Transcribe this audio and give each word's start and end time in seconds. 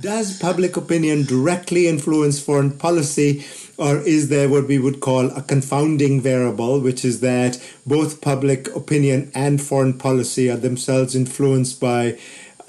Does 0.00 0.38
public 0.38 0.78
opinion 0.78 1.24
directly 1.24 1.86
influence 1.86 2.40
foreign 2.40 2.78
policy, 2.78 3.44
or 3.76 3.98
is 3.98 4.30
there 4.30 4.48
what 4.48 4.66
we 4.66 4.78
would 4.78 5.00
call 5.00 5.26
a 5.26 5.42
confounding 5.42 6.18
variable, 6.18 6.80
which 6.80 7.04
is 7.04 7.20
that 7.20 7.62
both 7.86 8.22
public 8.22 8.74
opinion 8.74 9.30
and 9.34 9.60
foreign 9.60 9.98
policy 9.98 10.50
are 10.50 10.56
themselves 10.56 11.14
influenced 11.14 11.78
by 11.78 12.18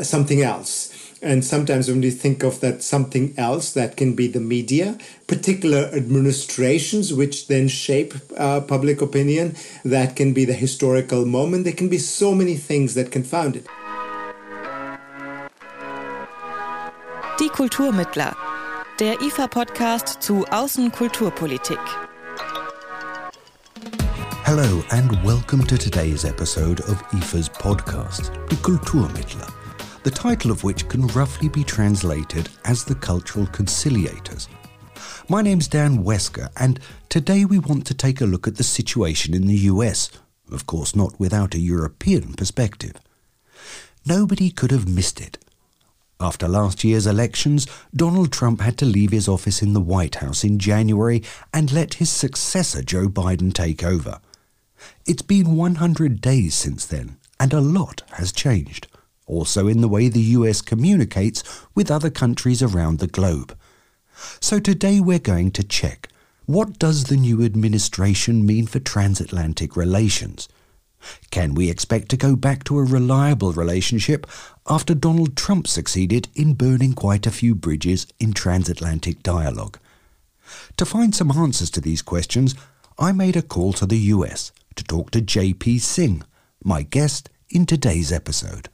something 0.02 0.42
else? 0.42 0.92
And 1.22 1.46
sometimes 1.46 1.88
when 1.88 2.02
we 2.02 2.12
think 2.12 2.44
of 2.44 2.60
that 2.60 2.84
something 2.84 3.34
else, 3.38 3.72
that 3.72 3.96
can 3.96 4.16
be 4.16 4.28
the 4.28 4.42
media, 4.42 4.98
particular 5.26 5.90
administrations, 5.94 7.14
which 7.14 7.48
then 7.48 7.70
shape 7.70 8.16
uh, 8.38 8.60
public 8.60 9.02
opinion, 9.02 9.56
that 9.86 10.18
can 10.18 10.34
be 10.34 10.44
the 10.44 10.52
historical 10.52 11.26
moment. 11.26 11.64
There 11.64 11.72
can 11.72 11.88
be 11.88 12.00
so 12.00 12.36
many 12.36 12.58
things 12.58 12.96
that 12.96 13.14
confound 13.14 13.56
it. 13.56 13.66
Die 17.44 17.50
Kulturmittler, 17.50 18.38
der 19.02 19.20
IFA-Podcast 19.22 20.24
zu 20.24 20.46
Außenkulturpolitik. 20.46 21.78
Hello 24.46 24.82
and 24.92 25.12
welcome 25.26 25.62
to 25.66 25.78
today's 25.78 26.24
episode 26.24 26.80
of 26.90 27.04
IFA's 27.12 27.50
podcast, 27.50 28.32
Die 28.48 28.56
Kulturmittler, 28.62 29.52
the 30.04 30.10
title 30.10 30.52
of 30.52 30.64
which 30.64 30.88
can 30.88 31.06
roughly 31.08 31.50
be 31.50 31.66
translated 31.66 32.48
as 32.64 32.86
the 32.86 32.96
Cultural 32.96 33.46
Conciliators. 33.48 34.48
My 35.28 35.42
name's 35.42 35.68
Dan 35.68 36.06
Wesker, 36.06 36.48
and 36.56 36.80
today 37.10 37.44
we 37.44 37.60
want 37.60 37.86
to 37.88 37.94
take 37.94 38.22
a 38.22 38.26
look 38.26 38.48
at 38.48 38.56
the 38.56 38.64
situation 38.64 39.34
in 39.34 39.48
the 39.48 39.68
US, 39.70 40.10
of 40.50 40.66
course, 40.66 40.96
not 40.96 41.20
without 41.20 41.56
a 41.56 41.60
European 41.60 42.36
perspective. 42.36 42.94
Nobody 44.06 44.50
could 44.50 44.72
have 44.72 44.88
missed 44.88 45.20
it. 45.20 45.43
After 46.20 46.48
last 46.48 46.84
year's 46.84 47.08
elections, 47.08 47.68
Donald 47.96 48.32
Trump 48.32 48.62
had 48.62 48.78
to 48.78 48.86
leave 48.86 49.12
his 49.12 49.28
office 49.28 49.62
in 49.62 49.74
the 49.74 49.82
White 49.82 50.16
House 50.16 50.44
in 50.44 50.60
January 50.60 51.24
and 51.54 51.72
let 51.72 51.96
his 51.96 52.10
successor 52.10 52.82
Joe 52.82 53.08
Biden 53.08 53.54
take 53.54 53.84
over. 53.84 54.20
It's 55.06 55.22
been 55.22 55.56
100 55.56 56.22
days 56.22 56.56
since 56.56 56.86
then, 56.86 57.18
and 57.40 57.54
a 57.54 57.62
lot 57.62 58.04
has 58.14 58.32
changed, 58.32 58.88
also 59.26 59.68
in 59.68 59.82
the 59.82 59.88
way 59.88 60.08
the 60.08 60.22
US 60.38 60.62
communicates 60.62 61.44
with 61.76 61.92
other 61.92 62.10
countries 62.10 62.62
around 62.62 63.00
the 63.00 63.08
globe. 63.08 63.58
So 64.40 64.60
today 64.60 65.00
we're 65.00 65.20
going 65.20 65.52
to 65.52 65.64
check 65.64 66.10
what 66.46 66.78
does 66.78 67.06
the 67.06 67.16
new 67.16 67.42
administration 67.44 68.46
mean 68.46 68.68
for 68.68 68.80
transatlantic 68.80 69.78
relations? 69.78 70.50
Can 71.32 71.54
we 71.54 71.70
expect 71.70 72.10
to 72.10 72.18
go 72.18 72.36
back 72.36 72.64
to 72.66 72.80
a 72.80 72.84
reliable 72.84 73.52
relationship 73.54 74.28
after 74.70 74.94
Donald 74.94 75.36
Trump 75.36 75.68
succeeded 75.68 76.30
in 76.36 76.54
burning 76.54 76.94
quite 76.94 77.26
a 77.28 77.32
few 77.32 77.56
bridges 77.56 78.08
in 78.20 78.34
transatlantic 78.34 79.24
dialogue? 79.24 79.78
To 80.78 80.86
find 80.86 81.14
some 81.16 81.32
answers 81.32 81.70
to 81.72 81.82
these 81.82 82.02
questions, 82.02 82.56
I 82.98 83.12
made 83.12 83.36
a 83.36 83.42
call 83.42 83.74
to 83.74 83.86
the 83.86 83.98
US 83.98 84.52
to 84.76 84.84
talk 84.84 85.12
to 85.12 85.22
JP 85.22 85.80
Singh, 85.82 86.24
my 86.64 86.84
guest 86.84 87.30
in 87.50 87.66
today's 87.66 88.12
episode. 88.12 88.70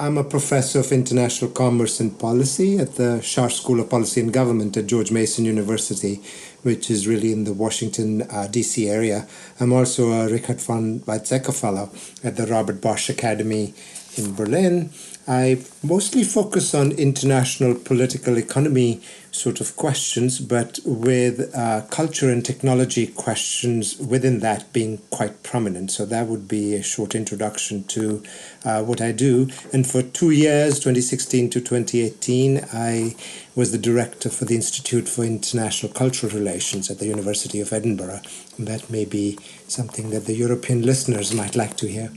I'm 0.00 0.18
a 0.18 0.24
professor 0.24 0.80
of 0.80 0.90
international 0.90 1.52
commerce 1.52 2.00
and 2.00 2.18
policy 2.18 2.76
at 2.78 2.96
the 2.96 3.20
Schar 3.22 3.52
School 3.52 3.78
of 3.78 3.88
Policy 3.88 4.20
and 4.20 4.32
Government 4.32 4.76
at 4.76 4.88
George 4.88 5.12
Mason 5.12 5.44
University, 5.44 6.20
which 6.66 6.90
is 6.90 7.06
really 7.06 7.30
in 7.32 7.44
the 7.44 7.52
Washington, 7.52 8.22
uh, 8.22 8.48
D.C. 8.48 8.88
area. 8.90 9.24
I'm 9.60 9.72
also 9.72 10.10
a 10.10 10.28
Richard 10.28 10.60
von 10.60 10.98
Weizsäcker 11.06 11.54
Fellow 11.54 11.90
at 12.24 12.36
the 12.36 12.44
Robert 12.48 12.80
Bosch 12.80 13.08
Academy 13.08 13.72
in 14.16 14.34
Berlin. 14.34 14.90
I 15.28 15.62
mostly 15.84 16.24
focus 16.24 16.74
on 16.74 16.90
international 16.90 17.76
political 17.76 18.36
economy 18.36 19.00
sort 19.36 19.60
of 19.60 19.76
questions, 19.76 20.38
but 20.38 20.78
with 20.84 21.54
uh, 21.54 21.82
culture 21.90 22.30
and 22.30 22.44
technology 22.44 23.06
questions 23.06 23.98
within 23.98 24.40
that 24.40 24.72
being 24.72 24.98
quite 25.10 25.42
prominent. 25.42 25.90
So 25.90 26.06
that 26.06 26.26
would 26.26 26.48
be 26.48 26.74
a 26.74 26.82
short 26.82 27.14
introduction 27.14 27.84
to 27.84 28.22
uh, 28.64 28.82
what 28.82 29.00
I 29.00 29.12
do. 29.12 29.48
And 29.72 29.86
for 29.86 30.02
two 30.02 30.30
years, 30.30 30.80
2016 30.80 31.50
to 31.50 31.60
2018, 31.60 32.66
I 32.72 33.14
was 33.54 33.72
the 33.72 33.78
director 33.78 34.28
for 34.28 34.44
the 34.44 34.54
Institute 34.54 35.08
for 35.08 35.24
International 35.24 35.92
Cultural 35.92 36.32
Relations 36.32 36.90
at 36.90 36.98
the 36.98 37.06
University 37.06 37.60
of 37.60 37.72
Edinburgh. 37.72 38.20
And 38.58 38.66
that 38.66 38.90
may 38.90 39.04
be 39.04 39.38
something 39.68 40.10
that 40.10 40.26
the 40.26 40.34
European 40.34 40.82
listeners 40.82 41.34
might 41.34 41.56
like 41.56 41.76
to 41.78 41.88
hear. 41.88 42.10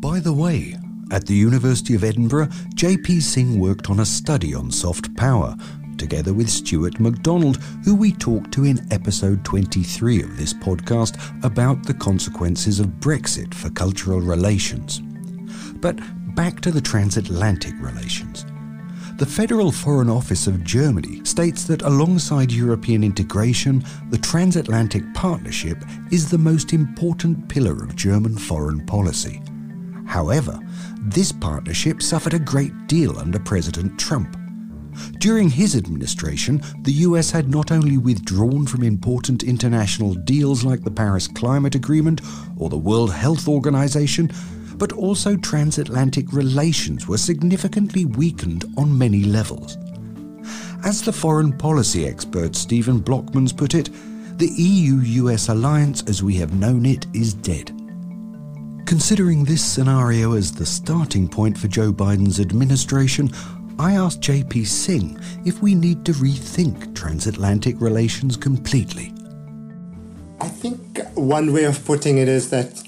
By 0.00 0.18
the 0.18 0.32
way, 0.32 0.74
at 1.12 1.26
the 1.26 1.34
University 1.34 1.94
of 1.94 2.04
Edinburgh, 2.04 2.48
J.P. 2.74 3.20
Singh 3.20 3.60
worked 3.60 3.90
on 3.90 4.00
a 4.00 4.06
study 4.06 4.54
on 4.54 4.70
soft 4.70 5.14
power, 5.14 5.54
together 6.02 6.34
with 6.34 6.50
Stuart 6.50 6.98
MacDonald, 6.98 7.58
who 7.84 7.94
we 7.94 8.10
talked 8.10 8.50
to 8.54 8.64
in 8.64 8.84
episode 8.92 9.44
23 9.44 10.20
of 10.24 10.36
this 10.36 10.52
podcast 10.52 11.14
about 11.44 11.86
the 11.86 11.94
consequences 11.94 12.80
of 12.80 12.98
Brexit 12.98 13.54
for 13.54 13.70
cultural 13.70 14.20
relations. 14.20 15.00
But 15.74 16.00
back 16.34 16.60
to 16.62 16.72
the 16.72 16.80
transatlantic 16.80 17.74
relations. 17.78 18.44
The 19.18 19.26
Federal 19.26 19.70
Foreign 19.70 20.10
Office 20.10 20.48
of 20.48 20.64
Germany 20.64 21.24
states 21.24 21.68
that 21.68 21.82
alongside 21.82 22.50
European 22.50 23.04
integration, 23.04 23.84
the 24.10 24.18
transatlantic 24.18 25.04
partnership 25.14 25.84
is 26.10 26.28
the 26.28 26.36
most 26.36 26.72
important 26.72 27.48
pillar 27.48 27.84
of 27.84 27.94
German 27.94 28.36
foreign 28.36 28.84
policy. 28.86 29.40
However, 30.04 30.58
this 30.98 31.30
partnership 31.30 32.02
suffered 32.02 32.34
a 32.34 32.40
great 32.40 32.88
deal 32.88 33.20
under 33.20 33.38
President 33.38 34.00
Trump. 34.00 34.36
During 35.18 35.50
his 35.50 35.76
administration, 35.76 36.62
the 36.82 36.92
US 36.92 37.30
had 37.30 37.50
not 37.50 37.70
only 37.72 37.98
withdrawn 37.98 38.66
from 38.66 38.82
important 38.82 39.42
international 39.42 40.14
deals 40.14 40.64
like 40.64 40.82
the 40.82 40.90
Paris 40.90 41.28
Climate 41.28 41.74
Agreement 41.74 42.20
or 42.56 42.68
the 42.68 42.78
World 42.78 43.12
Health 43.12 43.48
Organization, 43.48 44.30
but 44.76 44.92
also 44.92 45.36
transatlantic 45.36 46.32
relations 46.32 47.06
were 47.06 47.18
significantly 47.18 48.04
weakened 48.04 48.64
on 48.76 48.96
many 48.96 49.24
levels. 49.24 49.78
As 50.84 51.02
the 51.02 51.12
foreign 51.12 51.56
policy 51.56 52.06
expert 52.06 52.56
Steven 52.56 53.00
Blockmans 53.00 53.56
put 53.56 53.74
it, 53.74 53.90
the 54.38 54.50
EU 54.56 54.96
US 55.24 55.48
alliance 55.48 56.02
as 56.08 56.22
we 56.22 56.34
have 56.34 56.54
known 56.54 56.84
it 56.84 57.06
is 57.14 57.34
dead. 57.34 57.70
Considering 58.86 59.44
this 59.44 59.64
scenario 59.64 60.32
as 60.34 60.52
the 60.52 60.66
starting 60.66 61.28
point 61.28 61.56
for 61.56 61.68
Joe 61.68 61.92
Biden's 61.92 62.40
administration, 62.40 63.30
I 63.78 63.94
asked 63.94 64.20
JP 64.20 64.66
Singh 64.66 65.18
if 65.44 65.62
we 65.62 65.74
need 65.74 66.04
to 66.04 66.12
rethink 66.12 66.94
transatlantic 66.94 67.80
relations 67.80 68.36
completely. 68.36 69.12
I 70.40 70.48
think 70.48 71.00
one 71.14 71.52
way 71.52 71.64
of 71.64 71.84
putting 71.84 72.18
it 72.18 72.28
is 72.28 72.50
that 72.50 72.82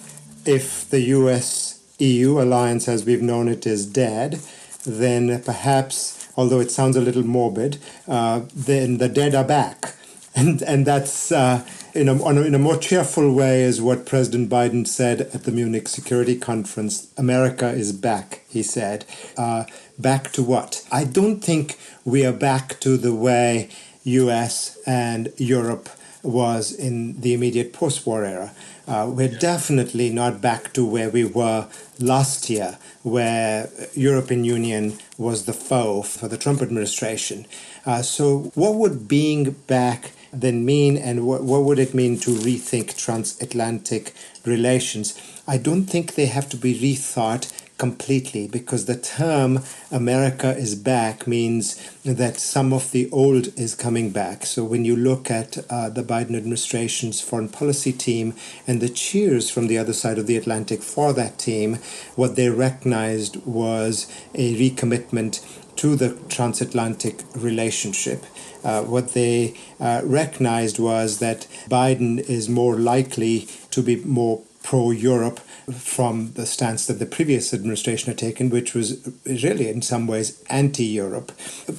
if 0.45 0.89
the 0.91 1.01
US 1.01 1.83
EU 1.99 2.41
alliance 2.41 2.89
as 2.89 3.05
we've 3.05 3.23
known 3.23 3.49
it 3.49 3.67
is 3.67 3.87
dead, 3.87 4.41
then 4.85 5.43
perhaps, 5.43 6.29
although 6.37 6.61
it 6.61 6.71
sounds 6.71 6.97
a 6.97 7.01
little 7.01 7.23
morbid, 7.23 7.79
uh, 8.07 8.43
then 8.55 8.99
the 8.99 9.09
dead 9.09 9.35
are 9.35 9.45
back. 9.45 9.95
And, 10.37 10.63
and 10.63 10.85
that's 10.85 11.31
uh, 11.31 11.65
in, 11.95 12.09
a, 12.09 12.41
in 12.41 12.57
a 12.57 12.59
more 12.59 12.77
cheerful 12.77 13.33
way 13.33 13.63
is 13.63 13.81
what 13.81 14.05
President 14.05 14.51
Biden 14.51 14.85
said 14.85 15.21
at 15.21 15.45
the 15.45 15.53
Munich 15.53 15.87
Security 15.87 16.37
Conference. 16.37 17.13
America 17.17 17.69
is 17.69 17.93
back, 17.93 18.43
he 18.49 18.61
said. 18.61 19.05
Uh, 19.39 19.63
back 19.99 20.33
to 20.33 20.43
what? 20.43 20.87
I 20.91 21.05
don't 21.05 21.41
think 21.41 21.79
we 22.05 22.25
are 22.25 22.33
back 22.33 22.81
to 22.81 22.97
the 22.97 23.15
way 23.15 23.71
US 24.05 24.79
and 24.87 25.33
Europe 25.37 25.89
was 26.23 26.73
in 26.73 27.21
the 27.21 27.35
immediate 27.35 27.73
post 27.73 28.07
war 28.07 28.25
era. 28.25 28.53
Uh, 28.87 29.11
we're 29.11 29.31
yeah. 29.31 29.39
definitely 29.39 30.11
not 30.11 30.41
back 30.41 30.73
to 30.75 30.85
where 30.85 31.09
we 31.09 31.25
were 31.25 31.67
last 31.99 32.51
year, 32.51 32.79
where 33.03 33.71
European 33.95 34.45
Union 34.45 34.99
was 35.17 35.47
the 35.47 35.53
foe 35.53 36.03
for 36.03 36.29
the 36.29 36.37
Trump 36.37 36.61
administration. 36.61 37.47
Uh, 37.87 38.03
so, 38.03 38.51
what 38.55 38.75
would 38.75 39.09
being 39.09 39.53
back 39.67 40.13
then 40.33 40.65
mean, 40.65 40.97
and 40.99 41.27
what, 41.27 41.43
what 41.45 41.63
would 41.63 41.79
it 41.79 41.95
mean 41.95 42.19
to 42.19 42.31
rethink 42.31 42.97
transatlantic 42.97 44.13
relations? 44.45 45.19
I 45.47 45.59
don't 45.59 45.85
think 45.85 46.15
they 46.15 46.27
have 46.27 46.49
to 46.51 46.57
be 46.57 46.75
rethought 46.75 47.53
completely 47.79 48.47
because 48.47 48.85
the 48.85 48.97
term 48.97 49.61
America 49.91 50.57
is 50.57 50.75
back 50.75 51.27
means 51.27 51.75
that 52.05 52.39
some 52.39 52.73
of 52.73 52.93
the 52.93 53.11
old 53.11 53.49
is 53.59 53.75
coming 53.75 54.11
back. 54.11 54.47
So 54.47 54.65
when 54.65 54.85
you 54.85 54.97
look 54.97 55.31
at 55.31 55.59
uh, 55.71 55.89
the 55.89 56.03
Biden 56.03 56.37
administration's 56.37 57.21
foreign 57.21 57.49
policy 57.49 57.93
team 57.93 58.35
and 58.67 58.81
the 58.81 58.89
cheers 58.89 59.51
from 59.51 59.67
the 59.67 59.79
other 59.79 59.93
side 59.93 60.19
of 60.19 60.27
the 60.27 60.37
Atlantic 60.37 60.83
for 60.83 61.13
that 61.15 61.39
team, 61.39 61.79
what 62.15 62.37
they 62.37 62.49
recognized 62.49 63.45
was 63.45 64.07
a 64.35 64.55
recommitment 64.57 65.45
to 65.77 65.97
the 65.97 66.17
transatlantic 66.29 67.23
relationship. 67.35 68.25
Uh, 68.63 68.83
what 68.83 69.13
they 69.13 69.55
uh, 69.81 70.01
recognized 70.05 70.79
was 70.79 71.19
that 71.19 71.47
Biden 71.69 72.19
is 72.21 72.49
more 72.49 72.77
likely 72.77 73.49
to 73.71 73.83
be 73.83 73.97
more 73.97 74.43
pro 74.65 74.91
Europe 74.91 75.41
from 75.79 76.33
the 76.33 76.47
stance 76.47 76.87
that 76.87 76.99
the 76.99 77.07
previous 77.07 77.55
administration 77.55 78.09
had 78.09 78.19
taken, 78.19 78.51
which 78.51 78.75
was 78.75 79.09
really 79.25 79.69
in 79.69 79.83
some 79.83 80.07
ways 80.09 80.43
anti 80.51 80.85
Europe. 80.85 81.31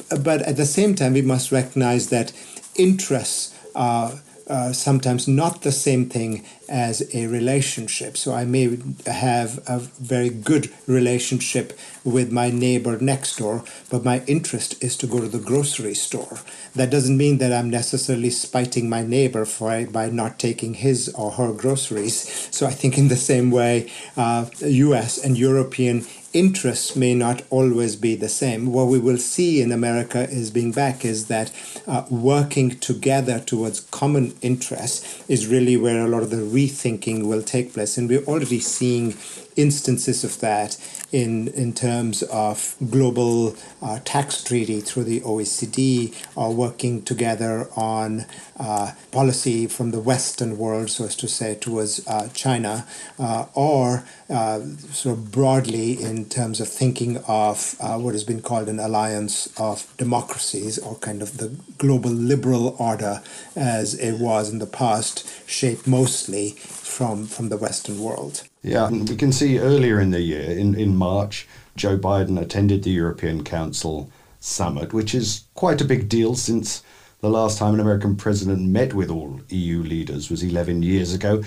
But 0.10 0.44
at 0.44 0.56
the 0.56 0.66
same 0.66 0.96
time, 0.96 1.14
we 1.14 1.22
must 1.22 1.52
recognize 1.52 2.10
that 2.10 2.32
interests 2.76 3.54
are 3.76 4.22
uh, 4.48 4.72
sometimes 4.72 5.28
not 5.28 5.62
the 5.62 5.72
same 5.72 6.08
thing 6.08 6.46
as 6.70 7.08
a 7.14 7.28
relationship. 7.28 8.18
So 8.18 8.34
I 8.34 8.46
may 8.46 8.78
have 9.06 9.60
a 9.68 9.80
very 9.80 10.30
good 10.30 10.72
relationship 10.88 11.78
with 12.04 12.32
my 12.32 12.52
neighbor 12.52 12.98
next 13.00 13.38
door, 13.38 13.64
but 13.90 14.06
my 14.06 14.24
interest 14.28 14.84
is 14.84 14.96
to 14.98 15.08
go 15.08 15.20
to 15.20 15.28
the 15.28 15.40
grocery 15.40 15.96
store. 15.96 16.40
That 16.76 16.90
doesn't 16.90 17.18
mean 17.18 17.40
that 17.40 17.52
I'm 17.52 17.70
necessarily 17.70 18.30
spiting 18.30 18.90
my 18.90 19.04
neighbor 19.04 19.46
for 19.46 19.86
by 19.88 20.10
not 20.10 20.38
taking 20.38 20.76
his 20.76 21.10
or 21.16 21.32
her 21.32 21.52
groceries. 21.52 22.48
So 22.52 22.68
I 22.68 22.72
think 22.72 22.98
in 22.98 23.08
the 23.08 23.16
same 23.16 23.50
way, 23.52 23.92
uh, 24.16 24.46
U.S. 24.62 25.18
and 25.24 25.38
European 25.38 26.06
interests 26.36 26.98
may 26.98 27.16
not 27.16 27.42
always 27.50 27.96
be 27.96 28.14
the 28.14 28.28
same. 28.28 28.74
What 28.74 28.88
we 28.88 29.00
will 29.00 29.18
see 29.18 29.62
in 29.62 29.72
America 29.72 30.30
is 30.30 30.52
being 30.52 30.74
back 30.74 31.06
is 31.06 31.28
that 31.28 31.50
uh, 31.88 32.04
working 32.10 32.78
together 32.80 33.40
towards 33.40 33.80
common 33.80 34.36
interests 34.42 35.24
is 35.30 35.48
really 35.48 35.78
where 35.78 36.06
a 36.06 36.10
lot 36.10 36.24
of 36.24 36.32
the 36.32 36.38
rethinking 36.38 37.26
will 37.26 37.42
take 37.42 37.74
place. 37.74 37.98
And 37.98 38.10
we're 38.10 38.26
already 38.26 38.60
seeing 38.60 39.16
instances 39.56 40.24
of 40.24 40.40
that 40.42 40.78
in, 41.12 41.48
in 41.50 41.74
terms 41.74 42.24
of 42.24 42.76
global 42.90 43.56
uh, 43.82 44.00
tax 44.04 44.44
treaty 44.44 44.82
through 44.82 45.04
the 45.04 45.22
OECD 45.22 46.14
or 46.36 46.54
working 46.54 47.02
together 47.02 47.70
on 47.76 48.26
uh, 48.60 48.92
policy 49.12 49.68
from 49.68 49.92
the 49.92 50.00
Western 50.00 50.58
world, 50.58 50.90
so 50.90 51.06
as 51.06 51.16
to 51.16 51.28
say, 51.28 51.56
towards 51.56 52.06
uh, 52.08 52.30
China, 52.34 52.86
uh, 53.20 53.46
or 53.54 54.06
uh, 54.30 54.60
sort 54.92 55.18
of 55.18 55.32
broadly 55.32 56.02
in 56.02 56.26
terms 56.26 56.60
of 56.60 56.68
thinking 56.68 57.18
of 57.28 57.76
uh, 57.80 57.98
what 57.98 58.14
has 58.14 58.24
been 58.24 58.42
called 58.42 58.68
an 58.68 58.80
alliance 58.80 59.48
of 59.60 59.92
democracies 59.98 60.78
or 60.78 60.96
kind 60.96 61.22
of 61.22 61.38
the 61.38 61.50
global 61.78 62.12
liberal 62.12 62.76
order 62.80 63.22
as 63.56 63.94
it 63.96 64.20
was 64.20 64.50
in 64.52 64.60
the 64.60 64.66
past, 64.66 65.30
shaped 65.48 65.88
mostly 65.88 66.52
from, 66.52 67.26
from 67.26 67.50
the 67.50 67.58
Western 67.58 68.02
world. 68.02 68.44
Yeah, 68.66 68.90
we 68.90 69.16
can 69.16 69.32
see 69.32 69.60
earlier 69.60 70.00
in 70.00 70.10
the 70.10 70.22
year, 70.22 70.50
in, 70.50 70.74
in 70.74 70.98
March, 70.98 71.48
Joe 71.76 72.00
Biden 72.00 72.42
attended 72.42 72.82
the 72.82 72.90
European 72.90 73.44
Council 73.44 74.10
summit, 74.40 74.92
which 74.92 75.14
is 75.14 75.44
quite 75.54 75.82
a 75.82 75.86
big 75.86 76.10
deal 76.10 76.34
since 76.34 76.82
the 77.22 77.30
last 77.30 77.60
time 77.60 77.76
an 77.76 77.80
American 77.80 78.16
president 78.16 78.62
met 78.62 78.96
with 78.96 79.12
all 79.12 79.40
EU 79.50 79.84
leaders 79.84 80.32
was 80.32 80.42
11 80.42 80.82
years 80.82 81.14
ago. 81.14 81.44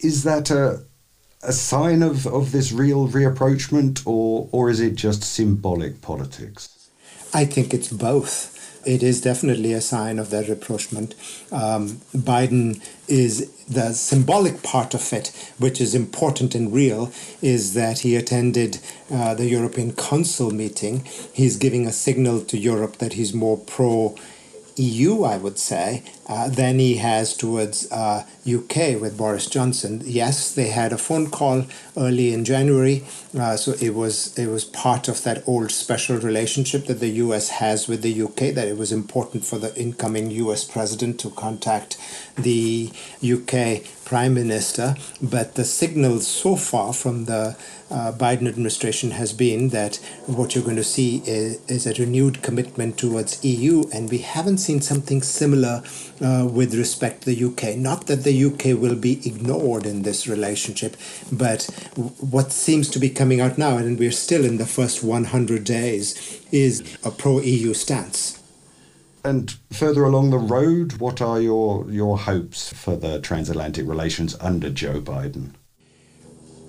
Is 0.00 0.22
that 0.22 0.50
a, 0.50 0.82
a 1.42 1.52
sign 1.52 2.02
of, 2.02 2.26
of 2.26 2.52
this 2.52 2.72
real 2.72 3.06
reapproachment, 3.06 4.06
or, 4.06 4.48
or 4.50 4.70
is 4.70 4.80
it 4.80 4.94
just 4.94 5.22
symbolic 5.22 6.00
politics? 6.00 6.88
I 7.34 7.44
think 7.44 7.74
it's 7.74 7.92
both 7.92 8.51
it 8.84 9.02
is 9.02 9.20
definitely 9.20 9.72
a 9.72 9.80
sign 9.80 10.18
of 10.18 10.30
that 10.30 10.48
rapprochement. 10.48 11.14
Um, 11.50 12.00
Biden 12.16 12.82
is 13.08 13.50
the 13.68 13.92
symbolic 13.92 14.62
part 14.62 14.94
of 14.94 15.12
it, 15.12 15.28
which 15.58 15.80
is 15.80 15.94
important 15.94 16.54
and 16.54 16.72
real, 16.72 17.12
is 17.40 17.74
that 17.74 18.00
he 18.00 18.16
attended 18.16 18.78
uh, 19.10 19.34
the 19.34 19.46
European 19.46 19.92
Council 19.92 20.50
meeting. 20.50 21.04
He's 21.32 21.56
giving 21.56 21.86
a 21.86 21.92
signal 21.92 22.42
to 22.44 22.58
Europe 22.58 22.98
that 22.98 23.14
he's 23.14 23.32
more 23.32 23.58
pro 23.58 24.16
EU, 24.76 25.24
I 25.24 25.36
would 25.36 25.58
say, 25.58 26.02
uh, 26.28 26.48
than 26.48 26.78
he 26.78 26.96
has 26.96 27.36
towards 27.36 27.90
uh, 27.90 28.24
UK 28.46 29.00
with 29.00 29.18
Boris 29.18 29.46
Johnson. 29.46 30.02
Yes, 30.04 30.54
they 30.54 30.68
had 30.68 30.92
a 30.92 30.98
phone 30.98 31.30
call 31.30 31.66
early 31.96 32.32
in 32.32 32.44
January, 32.44 33.04
uh, 33.38 33.56
so 33.56 33.72
it 33.80 33.94
was 33.94 34.36
it 34.38 34.48
was 34.48 34.64
part 34.64 35.08
of 35.08 35.22
that 35.24 35.46
old 35.46 35.70
special 35.70 36.16
relationship 36.16 36.86
that 36.86 37.00
the 37.00 37.10
US 37.26 37.48
has 37.50 37.88
with 37.88 38.02
the 38.02 38.22
UK. 38.22 38.54
That 38.54 38.68
it 38.68 38.78
was 38.78 38.92
important 38.92 39.44
for 39.44 39.58
the 39.58 39.74
incoming 39.78 40.30
US 40.30 40.64
president 40.64 41.20
to 41.20 41.30
contact 41.30 41.98
the 42.36 42.92
UK 43.22 43.84
prime 44.12 44.34
minister. 44.34 44.94
But 45.22 45.54
the 45.54 45.64
signal 45.64 46.20
so 46.20 46.54
far 46.54 46.92
from 46.92 47.24
the 47.24 47.56
uh, 47.90 48.12
Biden 48.12 48.46
administration 48.46 49.12
has 49.12 49.32
been 49.32 49.70
that 49.70 49.96
what 50.26 50.54
you're 50.54 50.64
going 50.64 50.82
to 50.84 50.92
see 50.96 51.22
is, 51.24 51.58
is, 51.66 51.86
a 51.86 51.94
renewed 51.94 52.42
commitment 52.42 52.98
towards 52.98 53.42
EU, 53.42 53.84
and 53.94 54.10
we 54.10 54.18
haven't 54.18 54.58
seen 54.58 54.82
something 54.82 55.22
similar 55.22 55.82
uh, 56.20 56.46
with 56.58 56.74
respect 56.74 57.22
to 57.22 57.34
the 57.34 57.44
UK. 57.48 57.76
Not 57.76 58.06
that 58.08 58.24
the 58.24 58.36
UK 58.48 58.78
will 58.78 58.96
be 58.96 59.14
ignored 59.26 59.86
in 59.86 60.02
this 60.02 60.26
relationship, 60.26 60.96
but 61.30 61.62
what 62.34 62.52
seems 62.52 62.90
to 62.90 62.98
be 62.98 63.08
coming 63.08 63.40
out 63.40 63.56
now, 63.56 63.78
and 63.78 63.98
we're 63.98 64.20
still 64.26 64.44
in 64.44 64.58
the 64.58 64.66
first 64.66 65.02
100 65.02 65.64
days, 65.64 66.06
is 66.52 66.82
a 67.02 67.10
pro 67.10 67.40
EU 67.40 67.72
stance. 67.72 68.41
And 69.24 69.54
further 69.70 70.04
along 70.04 70.30
the 70.30 70.38
road, 70.38 70.94
what 70.94 71.20
are 71.20 71.40
your, 71.40 71.88
your 71.90 72.18
hopes 72.18 72.72
for 72.72 72.96
the 72.96 73.20
transatlantic 73.20 73.86
relations 73.86 74.36
under 74.40 74.68
Joe 74.68 75.00
Biden? 75.00 75.52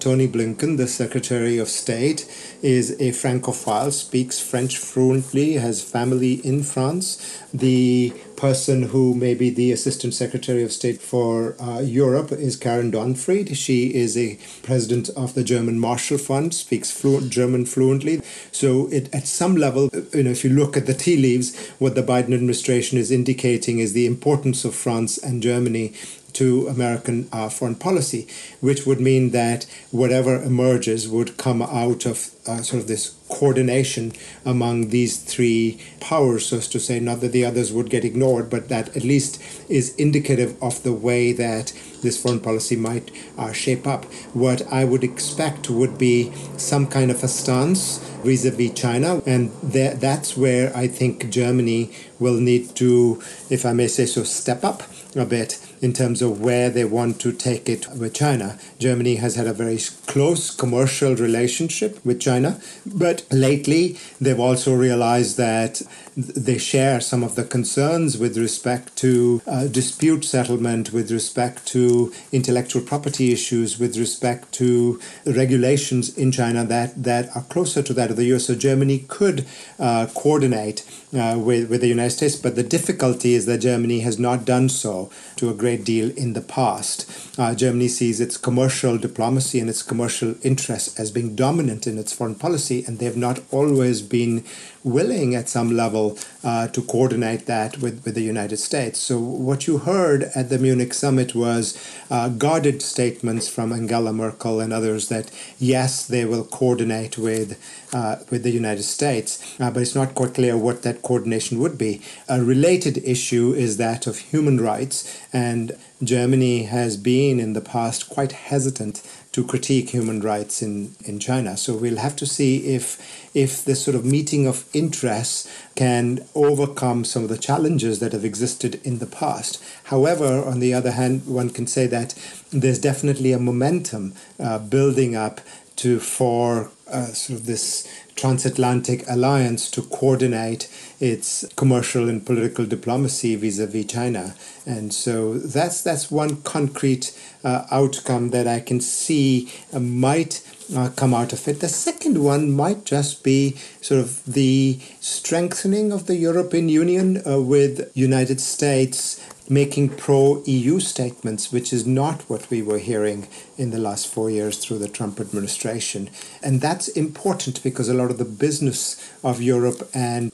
Tony 0.03 0.27
Blinken, 0.27 0.75
the 0.75 0.85
Secretary 0.85 1.57
of 1.57 1.69
State, 1.69 2.27
is 2.61 2.99
a 2.99 3.13
Francophile, 3.13 3.89
speaks 3.89 4.37
French 4.37 4.77
fluently, 4.77 5.53
has 5.53 5.81
family 5.81 6.45
in 6.45 6.61
France. 6.61 7.39
The 7.53 8.11
person 8.35 8.83
who 8.83 9.15
may 9.15 9.33
be 9.33 9.49
the 9.49 9.71
Assistant 9.71 10.13
Secretary 10.13 10.61
of 10.61 10.73
State 10.73 11.01
for 11.01 11.55
uh, 11.61 11.79
Europe 11.79 12.33
is 12.33 12.57
Karen 12.57 12.91
Donfried. 12.91 13.55
She 13.55 13.95
is 13.95 14.17
a 14.17 14.37
president 14.61 15.07
of 15.15 15.35
the 15.35 15.43
German 15.45 15.79
Marshall 15.79 16.17
Fund, 16.17 16.53
speaks 16.53 16.91
fluent 16.91 17.31
German 17.31 17.65
fluently. 17.65 18.21
So, 18.51 18.87
it, 18.87 19.07
at 19.15 19.25
some 19.25 19.55
level, 19.55 19.89
you 20.13 20.23
know, 20.23 20.31
if 20.31 20.43
you 20.43 20.49
look 20.49 20.75
at 20.75 20.85
the 20.85 20.93
tea 20.93 21.15
leaves, 21.15 21.55
what 21.79 21.95
the 21.95 22.03
Biden 22.03 22.33
administration 22.33 22.97
is 22.97 23.09
indicating 23.09 23.79
is 23.79 23.93
the 23.93 24.05
importance 24.05 24.65
of 24.65 24.75
France 24.75 25.17
and 25.17 25.41
Germany 25.41 25.93
to 26.33 26.67
American 26.67 27.29
uh, 27.31 27.49
foreign 27.49 27.75
policy, 27.75 28.27
which 28.61 28.85
would 28.85 28.99
mean 28.99 29.31
that 29.31 29.65
whatever 29.91 30.41
emerges 30.41 31.07
would 31.07 31.37
come 31.37 31.61
out 31.61 32.05
of 32.05 32.31
uh, 32.47 32.61
sort 32.61 32.81
of 32.81 32.87
this 32.87 33.15
coordination 33.29 34.11
among 34.45 34.89
these 34.89 35.17
three 35.17 35.79
powers, 35.99 36.45
so 36.47 36.57
as 36.57 36.67
to 36.67 36.79
say, 36.79 36.99
not 36.99 37.21
that 37.21 37.31
the 37.31 37.45
others 37.45 37.71
would 37.71 37.89
get 37.89 38.05
ignored, 38.05 38.49
but 38.49 38.69
that 38.69 38.95
at 38.95 39.03
least 39.03 39.41
is 39.69 39.95
indicative 39.95 40.61
of 40.61 40.83
the 40.83 40.93
way 40.93 41.31
that 41.31 41.73
this 42.01 42.21
foreign 42.21 42.39
policy 42.39 42.75
might 42.75 43.09
uh, 43.37 43.51
shape 43.51 43.87
up. 43.87 44.05
What 44.33 44.61
I 44.71 44.83
would 44.85 45.03
expect 45.03 45.69
would 45.69 45.97
be 45.97 46.31
some 46.57 46.85
kind 46.87 47.09
of 47.09 47.23
a 47.23 47.27
stance 47.27 47.97
vis 48.23 48.45
a 48.45 48.51
vis 48.51 48.73
China, 48.73 49.21
and 49.25 49.51
that, 49.63 49.99
that's 49.99 50.37
where 50.37 50.75
I 50.75 50.87
think 50.87 51.29
Germany 51.29 51.91
will 52.19 52.39
need 52.39 52.75
to, 52.75 53.21
if 53.49 53.65
I 53.65 53.73
may 53.73 53.87
say 53.87 54.05
so, 54.05 54.23
step 54.23 54.63
up 54.63 54.83
a 55.15 55.25
bit 55.25 55.59
in 55.83 55.91
terms 55.91 56.21
of 56.21 56.39
where 56.39 56.69
they 56.69 56.85
want 56.85 57.19
to 57.19 57.33
take 57.33 57.67
it 57.67 57.85
with 57.89 58.13
China. 58.13 58.57
Germany 58.79 59.15
has 59.15 59.35
had 59.35 59.47
a 59.47 59.53
very 59.53 59.77
close 60.07 60.49
commercial 60.49 61.13
relationship 61.13 62.03
with 62.05 62.21
China, 62.21 62.61
but 62.85 63.25
lately 63.31 63.97
they've 64.21 64.39
also 64.39 64.73
realized 64.73 65.35
that 65.35 65.81
they 66.15 66.57
share 66.57 67.01
some 67.01 67.23
of 67.23 67.35
the 67.35 67.43
concerns 67.43 68.17
with 68.17 68.37
respect 68.37 68.95
to 68.95 69.41
uh, 69.47 69.65
dispute 69.67 70.23
settlement, 70.23 70.93
with 70.93 71.11
respect 71.11 71.65
to 71.65 72.13
intellectual 72.31 72.81
property 72.81 73.33
issues, 73.33 73.79
with 73.79 73.97
respect 73.97 74.51
to 74.53 74.99
regulations 75.25 76.15
in 76.17 76.31
China 76.31 76.63
that, 76.63 77.03
that 77.03 77.35
are 77.35 77.43
closer 77.43 77.81
to 77.81 77.93
that 77.93 78.11
of 78.11 78.15
the 78.15 78.25
US. 78.25 78.45
So 78.45 78.55
Germany 78.55 79.05
could 79.07 79.45
uh, 79.79 80.07
coordinate 80.13 80.85
uh, 81.17 81.37
with, 81.37 81.69
with 81.69 81.81
the 81.81 81.87
United 81.87 82.11
States, 82.11 82.35
but 82.35 82.55
the 82.55 82.63
difficulty 82.63 83.33
is 83.33 83.45
that 83.47 83.59
Germany 83.59 84.01
has 84.01 84.19
not 84.19 84.45
done 84.45 84.69
so 84.69 85.11
to 85.37 85.49
a 85.49 85.53
great 85.53 85.72
deal 85.77 86.11
in 86.17 86.33
the 86.33 86.41
past. 86.41 87.09
Uh, 87.37 87.55
Germany 87.55 87.87
sees 87.87 88.19
its 88.19 88.37
commercial 88.37 88.97
diplomacy 88.97 89.59
and 89.59 89.69
its 89.69 89.81
commercial 89.81 90.35
interests 90.43 90.99
as 90.99 91.11
being 91.11 91.35
dominant 91.35 91.87
in 91.87 91.97
its 91.97 92.13
foreign 92.13 92.35
policy, 92.35 92.83
and 92.85 92.99
they 92.99 93.05
have 93.05 93.17
not 93.17 93.39
always 93.51 94.01
been 94.01 94.43
willing 94.83 95.33
at 95.35 95.49
some 95.49 95.71
level 95.71 96.17
uh, 96.43 96.67
to 96.67 96.81
coordinate 96.81 97.45
that 97.45 97.77
with, 97.77 98.03
with 98.05 98.15
the 98.15 98.21
United 98.21 98.57
States. 98.57 98.99
So, 98.99 99.17
what 99.19 99.67
you 99.67 99.79
heard 99.79 100.23
at 100.35 100.49
the 100.49 100.59
Munich 100.59 100.93
summit 100.93 101.33
was 101.33 101.77
uh, 102.11 102.29
guarded 102.29 102.81
statements 102.81 103.47
from 103.47 103.71
Angela 103.71 104.13
Merkel 104.13 104.59
and 104.59 104.73
others 104.73 105.09
that 105.09 105.31
yes, 105.57 106.05
they 106.05 106.25
will 106.25 106.43
coordinate 106.43 107.17
with, 107.17 107.59
uh, 107.93 108.17
with 108.29 108.43
the 108.43 108.51
United 108.51 108.83
States, 108.83 109.41
uh, 109.59 109.71
but 109.71 109.81
it's 109.81 109.95
not 109.95 110.15
quite 110.15 110.33
clear 110.33 110.57
what 110.57 110.83
that 110.83 111.01
coordination 111.01 111.59
would 111.59 111.77
be. 111.77 112.01
A 112.27 112.43
related 112.43 112.97
issue 112.97 113.53
is 113.53 113.77
that 113.77 114.07
of 114.07 114.17
human 114.17 114.59
rights, 114.59 115.21
and 115.31 115.77
Germany 116.03 116.63
has 116.63 116.97
been 116.97 117.39
in 117.39 117.53
the 117.53 117.61
past 117.61 118.09
quite 118.09 118.33
hesitant 118.33 119.01
to 119.33 119.43
critique 119.43 119.89
human 119.89 120.21
rights 120.21 120.61
in, 120.61 120.95
in 121.05 121.19
China. 121.19 121.57
So 121.57 121.75
we'll 121.75 121.97
have 121.97 122.15
to 122.17 122.25
see 122.25 122.75
if 122.75 122.97
if 123.33 123.65
this 123.65 123.83
sort 123.83 123.95
of 123.95 124.05
meeting 124.05 124.45
of 124.45 124.63
interests 124.73 125.49
can 125.75 126.23
overcome 126.35 127.03
some 127.03 127.23
of 127.23 127.29
the 127.29 127.37
challenges 127.37 127.99
that 127.99 128.13
have 128.13 128.23
existed 128.23 128.79
in 128.83 128.99
the 128.99 129.07
past. 129.07 129.61
However, 129.85 130.45
on 130.45 130.59
the 130.59 130.73
other 130.73 130.91
hand, 130.91 131.25
one 131.25 131.49
can 131.49 131.65
say 131.65 131.87
that 131.87 132.13
there's 132.51 132.77
definitely 132.77 133.31
a 133.31 133.39
momentum 133.39 134.13
uh, 134.39 134.59
building 134.59 135.15
up 135.15 135.41
to 135.77 135.99
for 135.99 136.69
uh, 136.87 137.07
sort 137.07 137.39
of 137.39 137.45
this 137.45 137.87
transatlantic 138.15 139.03
alliance 139.09 139.71
to 139.71 139.81
coordinate 139.81 140.69
its 140.99 141.45
commercial 141.55 142.09
and 142.09 142.25
political 142.25 142.65
diplomacy 142.65 143.35
vis-a-vis 143.35 143.85
China, 143.85 144.35
and 144.65 144.93
so 144.93 145.37
that's 145.37 145.81
that's 145.81 146.11
one 146.11 146.41
concrete 146.43 147.17
uh, 147.43 147.65
outcome 147.71 148.29
that 148.29 148.47
I 148.47 148.59
can 148.59 148.79
see 148.79 149.51
uh, 149.73 149.79
might 149.79 150.41
uh, 150.75 150.89
come 150.95 151.13
out 151.13 151.33
of 151.33 151.47
it. 151.47 151.59
The 151.59 151.67
second 151.67 152.23
one 152.23 152.51
might 152.51 152.85
just 152.85 153.23
be 153.23 153.57
sort 153.81 153.99
of 153.99 154.23
the 154.25 154.79
strengthening 154.99 155.91
of 155.91 156.05
the 156.07 156.15
European 156.15 156.69
Union 156.69 157.21
uh, 157.27 157.41
with 157.41 157.91
United 157.95 158.39
States 158.39 159.19
making 159.49 159.89
pro 159.89 160.41
EU 160.45 160.79
statements, 160.79 161.51
which 161.51 161.73
is 161.73 161.85
not 161.85 162.21
what 162.29 162.49
we 162.49 162.61
were 162.61 162.79
hearing 162.79 163.27
in 163.57 163.71
the 163.71 163.79
last 163.79 164.07
four 164.07 164.29
years 164.29 164.57
through 164.57 164.79
the 164.79 164.87
Trump 164.87 165.19
administration. 165.19 166.09
And 166.41 166.61
that's 166.61 166.87
important 166.87 167.61
because 167.63 167.89
a 167.89 167.93
lot 167.93 168.11
of 168.11 168.17
the 168.17 168.25
business 168.25 169.11
of 169.23 169.41
Europe 169.41 169.89
and 169.93 170.31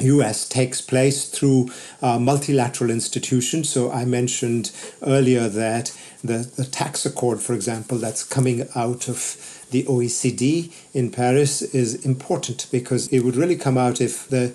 US 0.00 0.48
takes 0.48 0.80
place 0.80 1.28
through 1.28 1.70
uh, 2.00 2.18
multilateral 2.18 2.90
institutions. 2.90 3.68
So 3.68 3.90
I 3.90 4.04
mentioned 4.04 4.70
earlier 5.02 5.48
that 5.48 5.96
the, 6.22 6.38
the 6.38 6.64
tax 6.64 7.04
accord, 7.04 7.40
for 7.40 7.54
example, 7.54 7.98
that's 7.98 8.22
coming 8.24 8.68
out 8.74 9.08
of 9.08 9.57
the 9.70 9.84
OECD 9.84 10.72
in 10.94 11.10
Paris 11.10 11.62
is 11.62 12.04
important 12.04 12.66
because 12.70 13.08
it 13.08 13.20
would 13.20 13.36
really 13.36 13.56
come 13.56 13.76
out 13.76 14.00
if 14.00 14.28
the 14.28 14.54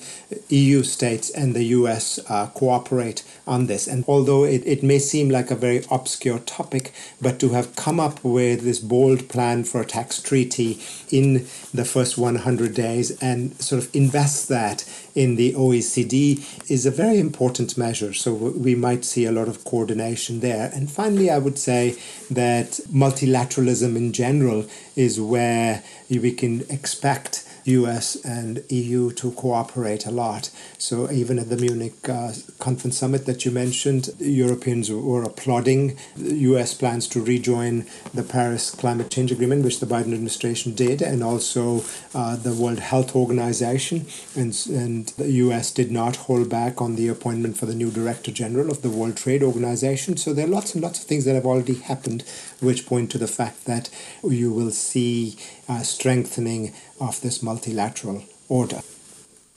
EU 0.50 0.84
states 0.84 1.30
and 1.30 1.54
the 1.54 1.64
US 1.66 2.20
uh, 2.30 2.48
cooperate 2.48 3.24
on 3.46 3.68
this. 3.68 3.88
And 3.88 4.04
although 4.08 4.44
it, 4.44 4.64
it 4.66 4.84
may 4.84 5.00
seem 5.00 5.30
like 5.30 5.52
a 5.52 5.56
very 5.56 5.84
obscure 5.92 6.40
topic, 6.40 6.94
but 7.22 7.40
to 7.40 7.50
have 7.50 7.76
come 7.76 8.00
up 8.00 8.24
with 8.24 8.62
this 8.62 8.80
bold 8.80 9.30
plan 9.30 9.64
for 9.64 9.82
a 9.82 9.86
tax 9.86 10.22
treaty 10.22 10.80
in 11.12 11.46
the 11.74 11.86
first 11.86 12.18
100 12.18 12.74
days 12.74 13.12
and 13.22 13.60
sort 13.62 13.84
of 13.84 13.96
invest 13.96 14.50
that 14.50 14.84
in 15.16 15.36
the 15.36 15.54
OECD 15.54 16.70
is 16.70 16.86
a 16.86 16.92
very 16.92 17.20
important 17.20 17.78
measure. 17.78 18.14
So 18.14 18.34
we 18.34 18.76
might 18.76 19.06
see 19.06 19.26
a 19.26 19.32
lot 19.32 19.48
of 19.48 19.64
coordination 19.64 20.40
there. 20.40 20.72
And 20.74 20.92
finally, 20.92 21.30
I 21.30 21.38
would 21.38 21.60
say 21.60 21.96
that 22.32 22.80
multilateralism 22.92 23.96
in 23.96 24.12
general 24.14 24.66
is 24.96 25.20
where 25.20 25.84
we 26.10 26.32
can 26.32 26.62
expect 26.70 27.48
US 27.66 28.16
and 28.24 28.64
EU 28.70 29.12
to 29.12 29.32
cooperate 29.32 30.06
a 30.06 30.12
lot. 30.12 30.50
So 30.78 31.10
even 31.12 31.40
at 31.40 31.50
the 31.50 31.58
Munich 31.58 32.10
uh, 32.10 32.34
conference 32.60 32.98
summit 32.98 33.26
that 33.26 33.46
you 33.46 33.52
mentioned, 33.52 34.10
Europeans 34.20 34.92
were 34.92 35.24
applauding 35.24 35.98
US 36.18 36.74
plans 36.74 37.08
to 37.10 37.24
rejoin 37.24 37.86
the 38.14 38.24
Paris 38.24 38.72
Climate 38.72 39.10
Change 39.10 39.32
Agreement, 39.32 39.64
which 39.64 39.80
the 39.80 39.86
Biden 39.86 40.14
administration 40.14 40.74
did, 40.74 41.02
and 41.02 41.24
also 41.24 41.84
uh, 42.14 42.36
the 42.36 42.54
World 42.54 42.80
Health 42.80 43.16
Organization. 43.16 44.06
And, 44.36 44.58
and 44.70 45.08
the 45.18 45.32
US 45.44 45.72
did 45.72 45.92
not 45.92 46.16
hold 46.16 46.50
back 46.50 46.82
on 46.82 46.96
the 46.96 47.08
appointment 47.08 47.58
for 47.58 47.66
the 47.66 47.76
new 47.76 47.92
Director 47.92 48.32
General 48.32 48.70
of 48.72 48.82
the 48.82 48.90
World 48.90 49.18
Trade 49.18 49.44
Organization. 49.44 50.18
So 50.18 50.34
there 50.34 50.46
are 50.46 50.50
lots 50.50 50.74
and 50.74 50.84
lots 50.84 51.00
of 51.00 51.06
things 51.06 51.26
that 51.26 51.36
have 51.36 51.46
already 51.46 51.76
happened, 51.76 52.24
which 52.64 52.86
point 52.86 53.12
to 53.12 53.18
the 53.18 53.28
fact 53.28 53.66
that 53.66 53.90
you 54.24 54.52
will 54.52 54.72
see 54.72 55.38
uh, 55.68 55.82
strengthening 55.82 56.74
of 57.00 57.22
this 57.22 57.44
multilateral 57.44 58.24
order. 58.50 58.82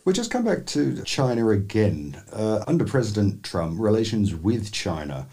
We'll 0.05 0.15
just 0.15 0.31
come 0.31 0.45
back 0.45 0.67
to 0.67 1.03
China 1.03 1.49
again. 1.49 2.23
Uh, 2.33 2.63
under 2.67 2.85
President 2.85 3.43
Trump, 3.43 3.81
relations 3.81 4.35
with 4.35 4.71
China 4.71 5.27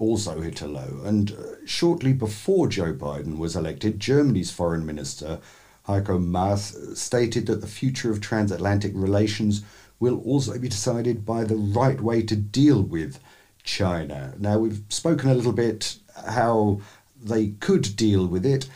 also 0.00 0.40
hit 0.40 0.60
a 0.62 0.66
low. 0.66 1.00
And 1.04 1.32
uh, 1.32 1.66
shortly 1.66 2.12
before 2.12 2.68
Joe 2.68 2.92
Biden 2.92 3.38
was 3.38 3.54
elected, 3.54 4.00
Germany's 4.00 4.50
foreign 4.50 4.84
minister, 4.84 5.38
Heiko 5.86 6.22
Maas, 6.22 6.76
stated 6.94 7.46
that 7.46 7.60
the 7.60 7.66
future 7.66 8.10
of 8.10 8.20
transatlantic 8.20 8.92
relations 8.94 9.62
will 10.00 10.20
also 10.22 10.58
be 10.58 10.68
decided 10.68 11.26
by 11.26 11.44
the 11.44 11.56
right 11.56 12.00
way 12.00 12.22
to 12.22 12.34
deal 12.34 12.82
with 12.82 13.20
China. 13.62 14.34
Now, 14.38 14.58
we've 14.58 14.82
spoken 14.88 15.28
a 15.28 15.34
little 15.34 15.52
bit 15.52 15.96
how 16.26 16.80
they 17.22 17.48
could 17.60 17.96
deal 17.96 18.26
with 18.26 18.46
it. 18.46 18.68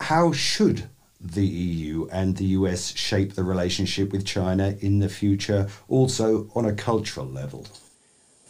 How 0.00 0.32
should 0.32 0.88
the 1.20 1.46
EU 1.46 2.08
and 2.12 2.36
the 2.36 2.44
US 2.46 2.96
shape 2.96 3.34
the 3.34 3.44
relationship 3.44 4.12
with 4.12 4.24
China 4.24 4.76
in 4.80 5.00
the 5.00 5.08
future, 5.08 5.68
also 5.88 6.50
on 6.54 6.64
a 6.64 6.72
cultural 6.72 7.26
level? 7.26 7.66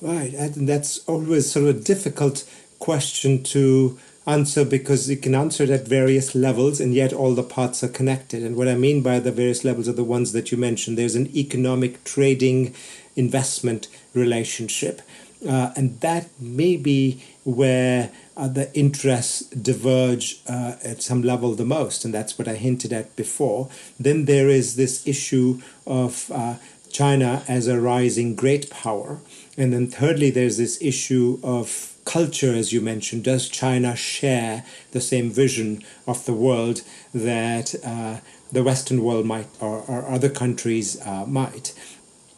Right, 0.01 0.33
and 0.33 0.69
that's 0.69 0.99
always 1.09 1.51
sort 1.51 1.67
of 1.69 1.77
a 1.77 1.81
difficult 1.81 2.49
question 2.79 3.43
to 3.43 3.99
answer 4.27 4.65
because 4.65 5.09
you 5.09 5.17
can 5.17 5.35
answer 5.35 5.65
it 5.65 5.71
at 5.71 5.89
various 5.89 6.35
levels 6.35 6.81
and 6.81 6.95
yet 6.95 7.13
all 7.13 7.35
the 7.35 7.43
parts 7.43 7.83
are 7.83 7.89
connected. 7.89 8.43
And 8.43 8.57
what 8.57 8.69
I 8.69 8.75
mean 8.75 9.03
by 9.03 9.19
the 9.19 9.33
various 9.33 9.65
levels 9.65 9.89
are 9.89 9.93
the 9.93 10.05
ones 10.05 10.33
that 10.33 10.53
you 10.53 10.59
mentioned. 10.59 10.99
There's 10.99 11.15
an 11.15 11.35
economic 11.35 12.05
trading 12.05 12.75
investment 13.17 13.89
relationship. 14.15 15.01
Uh, 15.49 15.73
and 15.77 16.01
that 16.01 16.29
may 16.41 16.77
be 16.77 17.25
where 17.49 18.11
uh, 18.37 18.47
the 18.47 18.71
interests 18.79 19.41
diverge 19.49 20.43
uh, 20.47 20.77
at 20.85 21.01
some 21.01 21.23
level 21.23 21.55
the 21.55 21.65
most, 21.65 22.05
and 22.05 22.13
that's 22.13 22.39
what 22.39 22.47
I 22.47 22.57
hinted 22.57 22.93
at 22.93 23.17
before. 23.17 23.71
Then 23.99 24.27
there 24.27 24.51
is 24.51 24.77
this 24.77 25.07
issue 25.07 25.63
of 25.87 26.31
uh, 26.31 26.57
China 26.91 27.43
as 27.49 27.67
a 27.67 27.81
rising 27.81 28.35
great 28.35 28.69
power. 28.69 29.21
And 29.57 29.73
then 29.73 29.87
thirdly, 29.87 30.29
there's 30.31 30.59
this 30.59 30.77
issue 30.83 31.41
of 31.43 31.95
culture, 32.05 32.55
as 32.55 32.71
you 32.75 32.83
mentioned. 32.83 33.25
Does 33.25 33.49
China 33.49 33.97
share 33.97 34.67
the 34.93 35.01
same 35.01 35.31
vision 35.31 35.83
of 36.07 36.27
the 36.27 36.35
world 36.35 36.83
that 37.15 37.75
uh, 37.83 38.19
the 38.53 38.63
Western 38.63 39.03
world 39.03 39.25
might 39.25 39.49
or, 39.59 39.85
or 39.89 40.07
other 40.07 40.29
countries 40.29 41.01
uh, 41.01 41.25
might? 41.27 41.73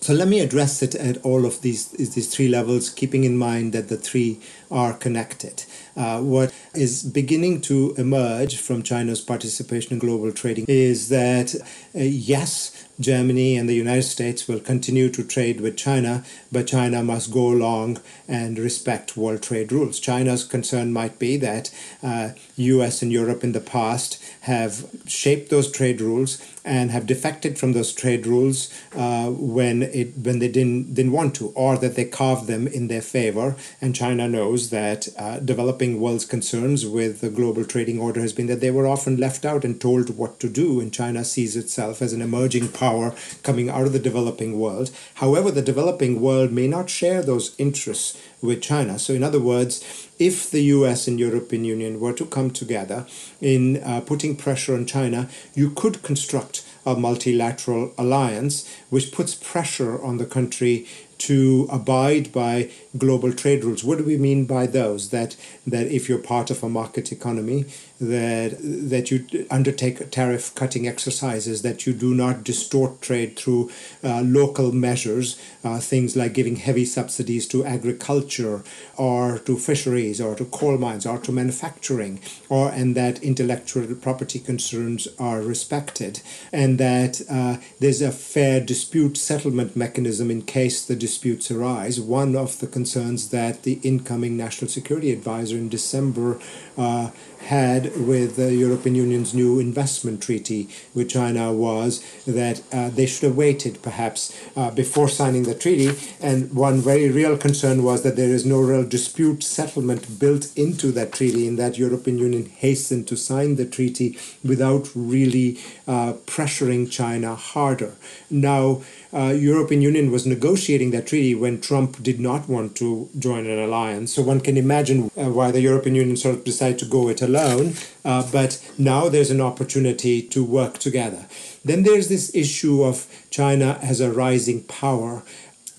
So 0.02 0.14
let 0.14 0.28
me 0.28 0.40
address 0.40 0.82
it 0.82 0.94
at 0.94 1.18
all 1.18 1.44
of 1.44 1.60
these 1.60 1.88
these 1.88 2.34
three 2.34 2.48
levels, 2.48 2.88
keeping 2.88 3.24
in 3.24 3.36
mind 3.36 3.74
that 3.74 3.88
the 3.88 3.98
three 3.98 4.40
are 4.70 4.92
connected. 4.92 5.64
Uh, 5.96 6.20
what 6.20 6.54
is 6.74 7.02
beginning 7.02 7.60
to 7.60 7.94
emerge 7.98 8.56
from 8.56 8.82
China's 8.82 9.20
participation 9.20 9.94
in 9.94 9.98
global 9.98 10.32
trading 10.32 10.64
is 10.68 11.08
that 11.08 11.54
uh, 11.94 11.98
yes, 11.98 12.86
Germany 13.00 13.56
and 13.56 13.68
the 13.68 13.74
United 13.74 14.02
States 14.02 14.46
will 14.46 14.60
continue 14.60 15.08
to 15.08 15.24
trade 15.24 15.60
with 15.60 15.76
China, 15.76 16.22
but 16.52 16.66
China 16.66 17.02
must 17.02 17.32
go 17.32 17.48
along 17.48 17.98
and 18.28 18.58
respect 18.58 19.16
world 19.16 19.42
trade 19.42 19.72
rules. 19.72 19.98
China's 19.98 20.44
concern 20.44 20.92
might 20.92 21.18
be 21.18 21.36
that 21.38 21.74
uh, 22.02 22.30
US 22.56 23.02
and 23.02 23.10
Europe 23.10 23.42
in 23.42 23.52
the 23.52 23.60
past 23.60 24.22
have 24.42 24.86
shaped 25.06 25.50
those 25.50 25.72
trade 25.72 26.00
rules 26.00 26.38
and 26.64 26.90
have 26.90 27.06
defected 27.06 27.58
from 27.58 27.72
those 27.72 27.92
trade 27.92 28.26
rules 28.26 28.70
uh, 28.94 29.30
when 29.30 29.82
it 29.82 30.16
when 30.18 30.38
they 30.38 30.48
didn't 30.48 30.94
didn't 30.94 31.12
want 31.12 31.34
to, 31.36 31.48
or 31.50 31.78
that 31.78 31.94
they 31.96 32.04
carved 32.04 32.46
them 32.46 32.66
in 32.66 32.88
their 32.88 33.00
favor. 33.00 33.56
And 33.80 33.94
China 33.94 34.28
knows 34.28 34.59
that 34.68 35.08
uh, 35.16 35.38
developing 35.38 35.98
world's 35.98 36.26
concerns 36.26 36.84
with 36.84 37.22
the 37.22 37.30
global 37.30 37.64
trading 37.64 37.98
order 37.98 38.20
has 38.20 38.34
been 38.34 38.46
that 38.48 38.60
they 38.60 38.70
were 38.70 38.86
often 38.86 39.16
left 39.16 39.46
out 39.46 39.64
and 39.64 39.80
told 39.80 40.18
what 40.18 40.38
to 40.40 40.50
do. 40.50 40.78
And 40.78 40.92
China 40.92 41.24
sees 41.24 41.56
itself 41.56 42.02
as 42.02 42.12
an 42.12 42.20
emerging 42.20 42.68
power 42.68 43.14
coming 43.42 43.70
out 43.70 43.86
of 43.86 43.94
the 43.94 43.98
developing 43.98 44.60
world. 44.60 44.90
However, 45.14 45.50
the 45.50 45.62
developing 45.62 46.20
world 46.20 46.52
may 46.52 46.68
not 46.68 46.90
share 46.90 47.22
those 47.22 47.54
interests 47.56 48.20
with 48.42 48.60
China. 48.60 48.98
So, 48.98 49.14
in 49.14 49.22
other 49.22 49.40
words, 49.40 50.08
if 50.18 50.50
the 50.50 50.62
US 50.74 51.08
and 51.08 51.18
European 51.18 51.64
Union 51.64 51.98
were 51.98 52.12
to 52.12 52.26
come 52.26 52.50
together 52.50 53.06
in 53.40 53.82
uh, 53.82 54.02
putting 54.02 54.36
pressure 54.36 54.74
on 54.74 54.84
China, 54.84 55.30
you 55.54 55.70
could 55.70 56.02
construct 56.02 56.62
a 56.86 56.94
multilateral 56.94 57.92
alliance 57.98 58.68
which 58.88 59.12
puts 59.12 59.34
pressure 59.34 60.02
on 60.02 60.18
the 60.18 60.26
country 60.26 60.86
to 61.20 61.68
abide 61.70 62.32
by 62.32 62.70
global 62.96 63.32
trade 63.32 63.64
rules. 63.64 63.84
What 63.84 63.98
do 63.98 64.04
we 64.04 64.16
mean 64.16 64.44
by 64.46 64.66
those? 64.66 65.10
That 65.10 65.36
that 65.66 65.86
if 65.88 66.08
you're 66.08 66.18
part 66.18 66.50
of 66.50 66.62
a 66.62 66.68
market 66.68 67.12
economy, 67.12 67.66
that 68.00 68.56
that 68.60 69.10
you 69.10 69.46
undertake 69.50 70.10
tariff 70.10 70.54
cutting 70.54 70.88
exercises, 70.88 71.62
that 71.62 71.86
you 71.86 71.92
do 71.92 72.14
not 72.14 72.42
distort 72.42 73.02
trade 73.02 73.38
through 73.38 73.70
uh, 74.02 74.22
local 74.22 74.72
measures, 74.72 75.40
uh, 75.62 75.78
things 75.78 76.16
like 76.16 76.32
giving 76.32 76.56
heavy 76.56 76.84
subsidies 76.84 77.46
to 77.46 77.64
agriculture 77.64 78.62
or 78.96 79.38
to 79.40 79.56
fisheries 79.58 80.20
or 80.20 80.34
to 80.34 80.46
coal 80.46 80.78
mines 80.78 81.04
or 81.04 81.18
to 81.18 81.30
manufacturing, 81.30 82.20
or 82.48 82.70
and 82.70 82.94
that 82.94 83.22
intellectual 83.22 83.94
property 83.96 84.38
concerns 84.38 85.06
are 85.18 85.42
respected, 85.42 86.22
and 86.52 86.78
that 86.78 87.20
uh, 87.30 87.58
there's 87.80 88.00
a 88.00 88.10
fair 88.10 88.60
dispute 88.60 89.18
settlement 89.18 89.76
mechanism 89.76 90.30
in 90.30 90.40
case 90.42 90.84
the 90.84 90.96
disputes 90.96 91.50
arise. 91.50 92.00
One 92.00 92.34
of 92.34 92.60
the 92.60 92.66
concerns 92.66 93.28
that 93.28 93.62
the 93.64 93.78
incoming 93.82 94.36
national 94.36 94.70
security 94.70 95.12
advisor 95.12 95.56
in 95.56 95.68
December 95.68 96.38
uh, 96.78 97.10
had 97.42 97.96
with 98.06 98.36
the 98.36 98.54
European 98.54 98.94
Union's 98.94 99.34
new 99.34 99.58
investment 99.58 100.22
treaty 100.22 100.68
with 100.94 101.08
China 101.08 101.52
was 101.52 102.04
that 102.26 102.62
uh, 102.72 102.90
they 102.90 103.06
should 103.06 103.24
have 103.24 103.36
waited 103.36 103.82
perhaps 103.82 104.36
uh, 104.56 104.70
before 104.70 105.08
signing 105.08 105.44
the 105.44 105.54
treaty. 105.54 105.98
And 106.20 106.52
one 106.54 106.80
very 106.80 107.10
real 107.10 107.36
concern 107.36 107.82
was 107.82 108.02
that 108.02 108.16
there 108.16 108.28
is 108.28 108.44
no 108.44 108.60
real 108.60 108.84
dispute 108.84 109.42
settlement 109.42 110.18
built 110.18 110.52
into 110.56 110.92
that 110.92 111.12
treaty, 111.12 111.46
in 111.46 111.56
that 111.56 111.78
European 111.78 112.18
Union 112.18 112.46
hastened 112.46 113.08
to 113.08 113.16
sign 113.16 113.56
the 113.56 113.66
treaty 113.66 114.18
without 114.44 114.90
really 114.94 115.58
uh, 115.86 116.14
pressuring 116.26 116.90
China 116.90 117.34
harder. 117.34 117.92
Now, 118.30 118.82
uh, 119.12 119.34
European 119.36 119.82
Union 119.82 120.10
was 120.10 120.26
negotiating 120.26 120.92
that 120.92 121.06
treaty 121.06 121.34
when 121.34 121.60
Trump 121.60 122.02
did 122.02 122.20
not 122.20 122.48
want 122.48 122.76
to 122.76 123.08
join 123.18 123.46
an 123.46 123.58
alliance. 123.58 124.14
So 124.14 124.22
one 124.22 124.40
can 124.40 124.56
imagine 124.56 125.10
uh, 125.16 125.30
why 125.30 125.50
the 125.50 125.60
European 125.60 125.96
Union 125.96 126.16
sort 126.16 126.36
of 126.36 126.44
decided 126.44 126.78
to 126.80 126.84
go 126.84 127.08
it 127.08 127.20
alone. 127.20 127.74
Uh, 128.04 128.28
but 128.30 128.64
now 128.78 129.08
there's 129.08 129.30
an 129.30 129.40
opportunity 129.40 130.22
to 130.22 130.44
work 130.44 130.78
together. 130.78 131.26
Then 131.64 131.82
there's 131.82 132.08
this 132.08 132.34
issue 132.34 132.84
of 132.84 133.06
China 133.30 133.78
as 133.82 134.00
a 134.00 134.12
rising 134.12 134.62
power. 134.64 135.22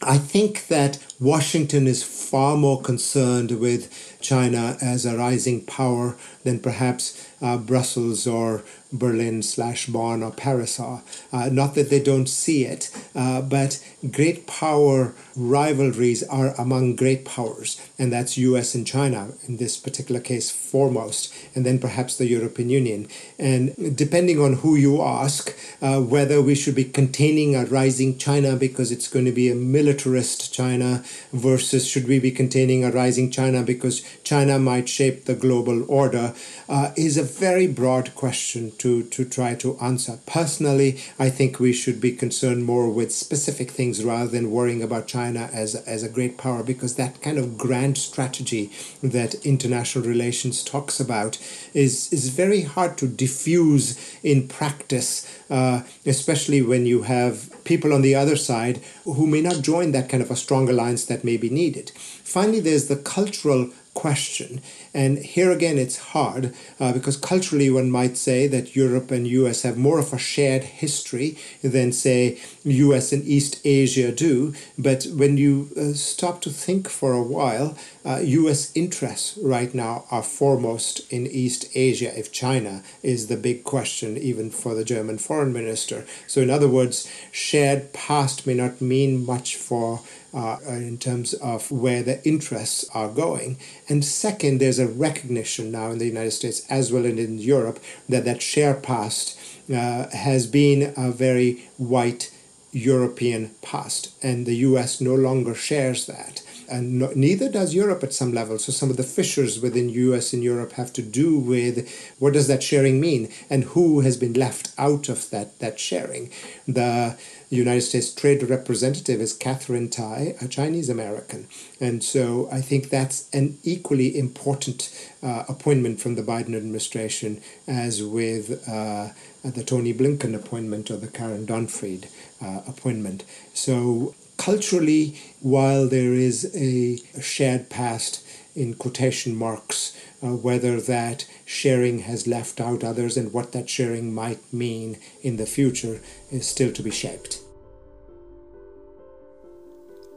I 0.03 0.17
think 0.17 0.67
that 0.67 0.97
Washington 1.19 1.85
is 1.85 2.03
far 2.03 2.57
more 2.57 2.81
concerned 2.81 3.59
with 3.59 4.17
China 4.19 4.77
as 4.81 5.05
a 5.05 5.15
rising 5.15 5.63
power 5.63 6.17
than 6.43 6.59
perhaps 6.59 7.29
uh, 7.39 7.57
Brussels 7.57 8.25
or 8.25 8.63
Berlin 8.91 9.41
slash 9.41 9.87
Bonn 9.87 10.21
or 10.21 10.31
Paris 10.31 10.79
are. 10.79 11.03
Uh, 11.31 11.49
not 11.49 11.75
that 11.75 11.89
they 11.89 12.01
don't 12.01 12.27
see 12.27 12.65
it, 12.65 12.91
uh, 13.15 13.41
but 13.41 13.83
great 14.09 14.47
power 14.47 15.13
rivalries 15.35 16.23
are 16.23 16.53
among 16.59 16.95
great 16.95 17.23
powers, 17.23 17.79
and 17.97 18.11
that's 18.11 18.37
US 18.37 18.75
and 18.75 18.85
China 18.85 19.29
in 19.47 19.57
this 19.57 19.77
particular 19.77 20.19
case 20.19 20.51
foremost, 20.51 21.33
and 21.55 21.65
then 21.65 21.79
perhaps 21.79 22.17
the 22.17 22.27
European 22.27 22.69
Union. 22.69 23.07
And 23.39 23.95
depending 23.95 24.41
on 24.41 24.53
who 24.53 24.75
you 24.75 25.01
ask, 25.01 25.55
uh, 25.81 26.01
whether 26.01 26.41
we 26.41 26.55
should 26.55 26.75
be 26.75 26.85
containing 26.85 27.55
a 27.55 27.65
rising 27.65 28.17
China 28.17 28.55
because 28.55 28.91
it's 28.91 29.07
going 29.07 29.25
to 29.25 29.31
be 29.31 29.49
a 29.49 29.55
militarist 29.55 30.53
China 30.53 31.03
versus 31.31 31.87
should 31.87 32.07
we 32.07 32.19
be 32.19 32.31
containing 32.31 32.83
a 32.83 32.91
rising 32.91 33.31
China 33.31 33.63
because 33.63 34.01
China 34.23 34.59
might 34.59 34.89
shape 34.89 35.25
the 35.25 35.35
global 35.35 35.89
order 35.89 36.33
uh, 36.67 36.91
is 36.97 37.17
a 37.17 37.23
very 37.23 37.67
broad 37.67 38.13
question 38.15 38.71
to, 38.81 39.03
to 39.03 39.23
try 39.25 39.53
to 39.55 39.77
answer. 39.79 40.19
Personally, 40.25 40.99
I 41.19 41.29
think 41.29 41.59
we 41.59 41.71
should 41.71 42.01
be 42.01 42.13
concerned 42.13 42.65
more 42.65 42.89
with 42.89 43.13
specific 43.13 43.69
things 43.69 44.03
rather 44.03 44.29
than 44.29 44.51
worrying 44.51 44.81
about 44.81 45.07
China 45.07 45.49
as, 45.53 45.75
as 45.75 46.01
a 46.01 46.09
great 46.09 46.37
power 46.37 46.63
because 46.63 46.95
that 46.95 47.21
kind 47.21 47.37
of 47.37 47.57
grand 47.57 47.97
strategy 47.97 48.71
that 49.03 49.35
international 49.45 50.03
relations 50.03 50.63
talks 50.63 50.99
about 50.99 51.37
is, 51.73 52.11
is 52.11 52.29
very 52.29 52.61
hard 52.61 52.97
to 52.97 53.07
diffuse 53.07 54.17
in 54.23 54.47
practice, 54.47 55.27
uh, 55.49 55.81
especially 56.05 56.61
when 56.61 56.87
you 56.87 57.03
have 57.03 57.51
people 57.63 57.93
on 57.93 58.01
the 58.01 58.15
other 58.15 58.35
side 58.35 58.81
who 59.03 59.27
may 59.27 59.41
not 59.41 59.61
join 59.61 59.91
that 59.91 60.09
kind 60.09 60.23
of 60.23 60.31
a 60.31 60.35
strong 60.35 60.67
alliance 60.67 61.05
that 61.05 61.23
may 61.23 61.37
be 61.37 61.49
needed. 61.49 61.91
Finally, 62.23 62.61
there's 62.61 62.87
the 62.87 62.95
cultural 62.95 63.69
question. 63.93 64.61
And 64.93 65.19
here 65.19 65.51
again, 65.51 65.77
it's 65.77 65.97
hard 65.97 66.53
uh, 66.79 66.93
because 66.93 67.17
culturally, 67.17 67.69
one 67.69 67.91
might 67.91 68.17
say 68.17 68.47
that 68.47 68.75
Europe 68.75 69.11
and 69.11 69.27
US 69.27 69.63
have 69.63 69.77
more 69.77 69.99
of 69.99 70.13
a 70.13 70.17
shared 70.17 70.63
history 70.63 71.37
than, 71.61 71.91
say, 71.91 72.39
US 72.63 73.11
and 73.11 73.23
East 73.25 73.59
Asia 73.65 74.11
do. 74.11 74.53
But 74.77 75.05
when 75.13 75.37
you 75.37 75.69
uh, 75.77 75.93
stop 75.93 76.41
to 76.41 76.49
think 76.49 76.89
for 76.89 77.13
a 77.13 77.21
while, 77.23 77.77
uh, 78.05 78.19
US 78.23 78.71
interests 78.75 79.37
right 79.41 79.73
now 79.73 80.05
are 80.09 80.23
foremost 80.23 81.01
in 81.11 81.27
East 81.27 81.65
Asia, 81.75 82.17
if 82.17 82.31
China 82.31 82.83
is 83.03 83.27
the 83.27 83.37
big 83.37 83.63
question, 83.63 84.17
even 84.17 84.49
for 84.49 84.73
the 84.73 84.85
German 84.85 85.17
foreign 85.17 85.53
minister. 85.53 86.05
So, 86.27 86.41
in 86.41 86.49
other 86.49 86.67
words, 86.67 87.09
shared 87.31 87.93
past 87.93 88.47
may 88.47 88.53
not 88.53 88.81
mean 88.81 89.25
much 89.25 89.55
for 89.55 90.01
uh, 90.33 90.57
in 90.67 90.97
terms 90.97 91.33
of 91.35 91.71
where 91.71 92.03
the 92.03 92.25
interests 92.25 92.85
are 92.93 93.09
going. 93.09 93.57
And 93.89 94.03
second, 94.03 94.59
there's 94.59 94.79
a 94.79 94.87
recognition 94.87 95.71
now 95.71 95.91
in 95.91 95.97
the 95.97 96.05
United 96.05 96.31
States 96.31 96.65
as 96.69 96.91
well 96.91 97.05
as 97.05 97.17
in 97.17 97.39
Europe 97.39 97.79
that 98.07 98.25
that 98.25 98.41
share 98.41 98.73
past 98.73 99.37
uh, 99.69 100.09
has 100.09 100.47
been 100.47 100.93
a 100.97 101.11
very 101.11 101.69
white 101.77 102.31
European 102.73 103.51
past, 103.61 104.13
and 104.23 104.45
the 104.45 104.55
US 104.55 105.01
no 105.01 105.13
longer 105.13 105.53
shares 105.53 106.05
that 106.05 106.41
and 106.71 106.99
no, 106.99 107.11
neither 107.13 107.49
does 107.49 107.75
Europe 107.75 108.01
at 108.01 108.13
some 108.13 108.33
level. 108.33 108.57
So 108.57 108.71
some 108.71 108.89
of 108.89 108.97
the 108.97 109.03
fissures 109.03 109.59
within 109.59 109.89
US 109.89 110.33
and 110.33 110.43
Europe 110.43 110.73
have 110.73 110.93
to 110.93 111.01
do 111.01 111.37
with 111.37 111.87
what 112.17 112.33
does 112.33 112.47
that 112.47 112.63
sharing 112.63 112.99
mean 112.99 113.29
and 113.49 113.65
who 113.65 113.99
has 113.99 114.15
been 114.15 114.33
left 114.33 114.73
out 114.77 115.09
of 115.09 115.29
that 115.31 115.59
that 115.59 115.79
sharing. 115.79 116.31
The 116.67 117.17
United 117.55 117.81
States 117.81 118.13
Trade 118.13 118.43
Representative 118.43 119.21
is 119.21 119.33
Katherine 119.33 119.89
Tai, 119.89 120.35
a 120.41 120.47
Chinese 120.47 120.89
American, 120.89 121.47
and 121.79 122.03
so 122.03 122.47
I 122.51 122.61
think 122.61 122.89
that's 122.89 123.29
an 123.33 123.57
equally 123.63 124.17
important 124.17 124.89
uh, 125.21 125.43
appointment 125.47 125.99
from 125.99 126.15
the 126.15 126.23
Biden 126.23 126.55
administration 126.55 127.41
as 127.67 128.03
with. 128.03 128.67
Uh, 128.67 129.09
the 129.43 129.63
Tony 129.63 129.91
Blinken 129.91 130.35
appointment 130.35 130.91
or 130.91 130.97
the 130.97 131.07
Karen 131.07 131.45
Donfried 131.45 132.07
uh, 132.41 132.61
appointment. 132.67 133.23
So 133.53 134.13
culturally, 134.37 135.19
while 135.39 135.87
there 135.87 136.13
is 136.13 136.51
a 136.55 136.97
shared 137.21 137.69
past 137.69 138.25
in 138.55 138.73
quotation 138.73 139.35
marks, 139.35 139.97
uh, 140.21 140.29
whether 140.29 140.79
that 140.79 141.25
sharing 141.45 141.99
has 141.99 142.27
left 142.27 142.61
out 142.61 142.83
others 142.83 143.17
and 143.17 143.33
what 143.33 143.51
that 143.51 143.69
sharing 143.69 144.13
might 144.13 144.41
mean 144.53 144.97
in 145.21 145.37
the 145.37 145.45
future 145.45 146.01
is 146.29 146.47
still 146.47 146.71
to 146.71 146.83
be 146.83 146.91
shaped. 146.91 147.41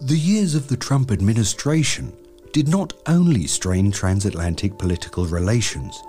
The 0.01 0.19
years 0.19 0.55
of 0.55 0.69
the 0.69 0.77
Trump 0.77 1.11
administration 1.11 2.13
did 2.53 2.69
not 2.69 2.93
only 3.07 3.47
strain 3.47 3.91
transatlantic 3.91 4.79
political 4.79 5.27
relations. 5.27 6.03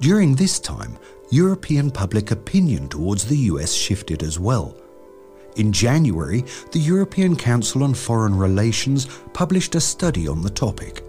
During 0.00 0.34
this 0.34 0.58
time, 0.58 0.98
European 1.30 1.90
public 1.90 2.30
opinion 2.30 2.88
towards 2.88 3.24
the 3.24 3.36
US 3.36 3.72
shifted 3.72 4.22
as 4.22 4.38
well 4.38 4.76
in 5.56 5.72
January, 5.72 6.44
the 6.72 6.78
European 6.78 7.36
Council 7.36 7.82
on 7.82 7.94
Foreign 7.94 8.36
Relations 8.36 9.06
published 9.32 9.74
a 9.74 9.80
study 9.80 10.28
on 10.28 10.42
the 10.42 10.50
topic. 10.50 11.04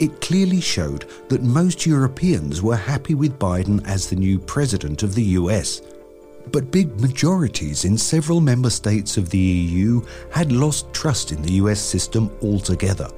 It 0.00 0.22
clearly 0.22 0.62
showed 0.62 1.04
that 1.28 1.42
most 1.42 1.84
Europeans 1.84 2.62
were 2.62 2.74
happy 2.74 3.14
with 3.14 3.38
Biden 3.38 3.86
as 3.86 4.08
the 4.08 4.16
new 4.16 4.38
president 4.38 5.02
of 5.02 5.14
the 5.14 5.36
US. 5.38 5.82
But 6.50 6.70
big 6.70 6.98
majorities 6.98 7.84
in 7.84 7.98
several 7.98 8.40
member 8.40 8.70
states 8.70 9.18
of 9.18 9.28
the 9.28 9.38
EU 9.38 10.00
had 10.30 10.52
lost 10.52 10.90
trust 10.94 11.32
in 11.32 11.42
the 11.42 11.52
US 11.64 11.80
system 11.80 12.30
altogether. 12.40 13.10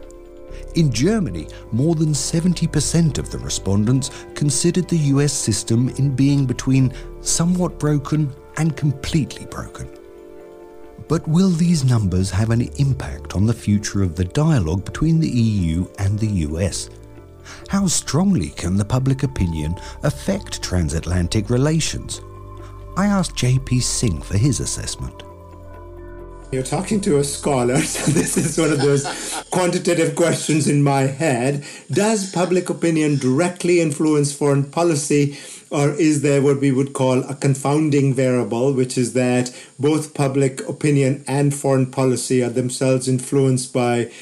In 0.75 0.90
Germany, 0.90 1.47
more 1.71 1.95
than 1.95 2.12
70% 2.14 3.16
of 3.18 3.31
the 3.31 3.38
respondents 3.38 4.11
considered 4.35 4.88
the 4.88 5.05
US 5.14 5.33
system 5.33 5.88
in 5.90 6.16
being 6.16 6.47
between 6.47 6.92
somewhat 7.21 7.79
broken 7.79 8.35
and 8.57 8.77
completely 8.77 9.47
broken. 9.47 9.88
But 11.09 11.27
will 11.29 11.51
these 11.51 11.85
numbers 11.85 12.31
have 12.31 12.51
an 12.51 12.62
impact 12.79 13.35
on 13.35 13.47
the 13.47 13.55
future 13.55 14.03
of 14.03 14.17
the 14.17 14.25
dialogue 14.25 14.85
between 14.85 15.21
the 15.21 15.29
EU 15.29 15.87
and 15.99 16.19
the 16.19 16.47
US? 16.49 16.88
How 17.69 17.87
strongly 17.87 18.51
can 18.51 18.77
the 18.77 18.85
public 18.85 19.23
opinion 19.23 19.75
affect 20.03 20.62
transatlantic 20.62 21.51
relations? 21.51 22.21
I 22.97 23.07
asked 23.07 23.37
JP 23.37 23.83
Singh 23.83 24.21
for 24.23 24.37
his 24.37 24.61
assessment. 24.61 25.23
You're 26.53 26.62
talking 26.62 27.01
to 27.03 27.17
a 27.17 27.25
scholar, 27.25 27.79
so 27.81 28.11
this 28.11 28.37
is 28.37 28.59
one 28.59 28.73
of 28.73 28.83
those 28.83 29.07
quantitative 29.51 30.15
questions 30.15 30.69
in 30.69 30.83
my 30.83 31.03
head. 31.03 31.65
Does 31.91 32.31
public 32.31 32.69
opinion 32.69 33.17
directly 33.17 33.81
influence 33.81 34.35
foreign 34.35 34.71
policy? 34.71 35.38
Or 35.73 35.93
is 35.93 36.21
there 36.21 36.43
what 36.43 36.61
we 36.61 36.71
would 36.71 36.93
call 36.93 37.23
a 37.25 37.35
confounding 37.35 38.13
variable, 38.13 38.75
which 38.75 38.99
is 38.99 39.15
that 39.15 39.51
both 39.79 40.13
public 40.13 40.61
opinion 40.69 41.25
and 41.27 41.55
foreign 41.55 41.91
policy 41.91 42.43
are 42.43 42.51
themselves 42.51 43.09
influenced 43.09 43.73
by 43.73 44.13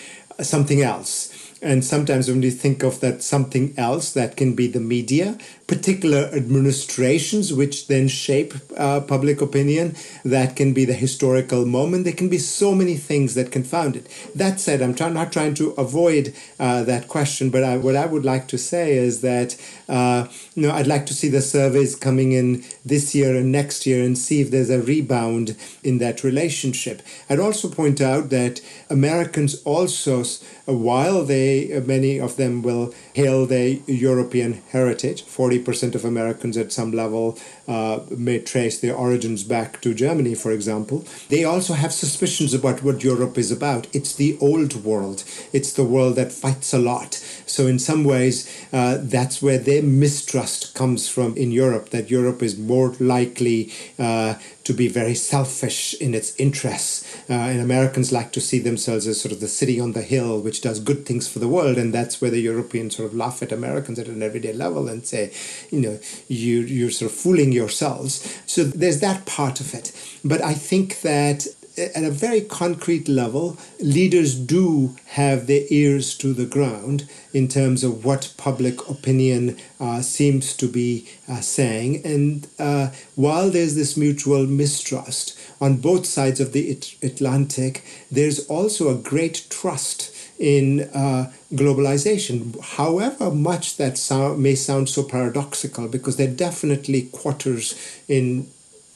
something 0.41 0.81
else? 0.81 1.35
And 1.61 1.85
sometimes 1.85 2.29
when 2.29 2.41
we 2.41 2.51
think 2.51 2.85
of 2.85 3.01
that 3.01 3.25
something 3.25 3.75
else, 3.77 4.13
that 4.13 4.37
can 4.37 4.55
be 4.55 4.69
the 4.69 4.79
media, 4.79 5.39
particular 5.70 6.22
administrations 6.33 7.52
which 7.52 7.87
then 7.87 8.09
shape 8.09 8.52
uh, 8.76 9.00
public 9.00 9.40
opinion. 9.40 9.94
That 10.24 10.56
can 10.56 10.72
be 10.74 10.85
the 10.85 10.98
historical 11.06 11.64
moment. 11.64 12.02
There 12.04 12.12
can 12.22 12.28
be 12.28 12.38
so 12.38 12.74
many 12.74 12.96
things 12.96 13.35
that 13.37 13.52
confound 13.52 13.94
it. 13.94 14.06
That 14.35 14.59
said, 14.59 14.83
I'm 14.83 14.96
try- 14.96 15.11
not 15.11 15.33
trying 15.33 15.54
to 15.54 15.70
avoid 15.85 16.35
uh, 16.59 16.83
that 16.90 17.06
question, 17.06 17.50
but 17.50 17.62
I, 17.62 17.76
what 17.76 17.94
I 17.94 18.06
would 18.06 18.24
like 18.24 18.48
to 18.48 18.59
say 18.59 18.94
is 18.94 19.20
that 19.20 19.56
uh, 19.88 20.26
you 20.56 20.62
know 20.64 20.72
I'd 20.74 20.88
like 20.88 21.06
to 21.06 21.14
see 21.14 21.28
the 21.28 21.40
surveys 21.40 21.94
coming 21.94 22.33
in 22.33 22.64
this 22.85 23.14
year 23.14 23.37
and 23.37 23.52
next 23.52 23.87
year 23.87 24.02
and 24.04 24.18
see 24.18 24.40
if 24.40 24.50
there's 24.50 24.70
a 24.70 24.83
rebound 24.83 25.56
in 25.85 25.98
that 25.98 26.24
relationship. 26.24 27.00
I'd 27.28 27.38
also 27.38 27.68
point 27.68 28.00
out 28.00 28.30
that 28.30 28.61
Americans 28.88 29.62
also, 29.62 30.24
while 30.66 31.22
they 31.24 31.80
many 31.87 32.18
of 32.18 32.37
them 32.37 32.62
will 32.62 32.92
hail 33.14 33.46
their 33.46 33.78
European 33.87 34.62
heritage, 34.72 35.22
forty 35.22 35.60
percent 35.61 35.94
of 35.94 36.05
Americans 36.05 36.57
at 36.57 36.73
some 36.73 36.92
level 36.92 37.38
uh, 37.68 38.01
may 38.11 38.38
trace 38.40 38.81
their 38.81 38.94
origins 38.94 39.44
back 39.44 39.81
to 39.83 39.94
Germany, 39.94 40.35
for 40.35 40.51
example. 40.51 41.05
They 41.29 41.44
also 41.44 41.75
have 41.75 41.92
suspicions 41.92 42.53
about 42.55 42.83
what 42.83 43.05
Europe 43.05 43.38
is 43.38 43.51
about. 43.53 43.87
It's 43.94 44.14
the 44.14 44.37
old 44.40 44.85
world. 44.85 45.25
It's 45.53 45.73
the 45.73 45.85
world 45.85 46.16
that 46.16 46.33
fights 46.33 46.73
a 46.73 46.79
lot. 46.79 47.23
So 47.51 47.67
in 47.67 47.79
some 47.79 48.05
ways, 48.05 48.49
uh, 48.73 48.99
that's 49.01 49.43
where 49.43 49.59
their 49.59 49.83
mistrust 49.83 50.75
comes 50.75 51.09
from 51.09 51.37
in 51.37 51.51
Europe. 51.51 51.91
That 51.91 52.11
Europe 52.11 52.43
is 52.43 52.57
more 52.57 52.95
likely 53.01 53.73
uh, 53.99 54.35
to 54.65 54.73
be 54.73 54.89
very 54.89 55.15
selfish 55.15 55.95
in 55.95 56.15
its 56.15 56.35
interests. 56.37 57.05
Uh, 57.29 57.35
and 57.35 57.61
Americans 57.61 58.13
like 58.13 58.33
to 58.33 58.41
see 58.41 58.59
themselves 58.59 59.07
as 59.07 59.21
sort 59.21 59.33
of 59.33 59.41
the 59.41 59.49
city 59.49 59.81
on 59.81 59.93
the 59.93 60.03
hill, 60.03 60.41
which 60.41 60.61
does 60.61 60.79
good 60.81 61.05
things 61.07 61.27
for 61.27 61.41
the 61.41 61.49
world. 61.49 61.77
And 61.77 61.93
that's 61.93 62.21
where 62.21 62.31
the 62.31 62.41
Europeans 62.41 62.97
sort 62.97 63.09
of 63.11 63.17
laugh 63.17 63.43
at 63.43 63.53
Americans 63.53 63.99
at 63.99 64.07
an 64.07 64.23
everyday 64.23 64.53
level 64.53 64.89
and 64.89 65.05
say, 65.05 65.33
you 65.71 65.81
know, 65.81 65.99
you, 66.29 66.61
you're 66.61 66.91
sort 66.91 67.11
of 67.11 67.17
fooling 67.17 67.53
yourselves. 67.53 68.41
So 68.47 68.65
there's 68.65 69.01
that 69.01 69.27
part 69.27 69.61
of 69.61 69.75
it. 69.75 69.93
But 70.25 70.43
I 70.43 70.55
think 70.55 71.01
that 71.01 71.47
at 71.81 72.05
a 72.05 72.11
very 72.11 72.43
concrete 72.43 73.09
level, 73.09 73.57
leaders 73.81 74.35
do 74.35 74.97
have 75.07 75.47
their 75.47 75.64
ears 75.71 76.16
to 76.19 76.33
the 76.33 76.47
ground 76.47 77.09
in 77.33 77.49
terms 77.49 77.83
of 77.83 78.05
what 78.05 78.35
public 78.37 78.88
opinion 78.88 79.57
uh, 79.79 80.03
seems 80.03 80.55
to 80.57 80.66
be 80.69 81.09
uh, 81.29 81.40
saying. 81.40 82.05
And 82.05 82.47
uh, 82.59 82.90
while 83.14 83.51
there's 83.51 83.75
this 83.75 83.97
mutual 83.97 84.47
mistrust 84.47 85.38
on 85.61 85.77
both 85.77 86.07
sides 86.07 86.40
of 86.40 86.53
the 86.53 86.79
Atlantic, 87.03 87.85
there's 88.11 88.47
also 88.47 88.90
a 88.90 89.01
great 89.01 89.47
trust 89.51 90.14
in 90.38 90.88
uh, 90.95 91.31
globalization. 91.53 92.59
However 92.61 93.31
much 93.31 93.77
that 93.77 94.01
may 94.38 94.55
sound 94.55 94.88
so 94.88 95.03
paradoxical, 95.03 95.88
because 95.88 96.16
there 96.16 96.29
are 96.29 96.33
definitely 96.33 97.03
quarters 97.12 97.75
in 98.09 98.49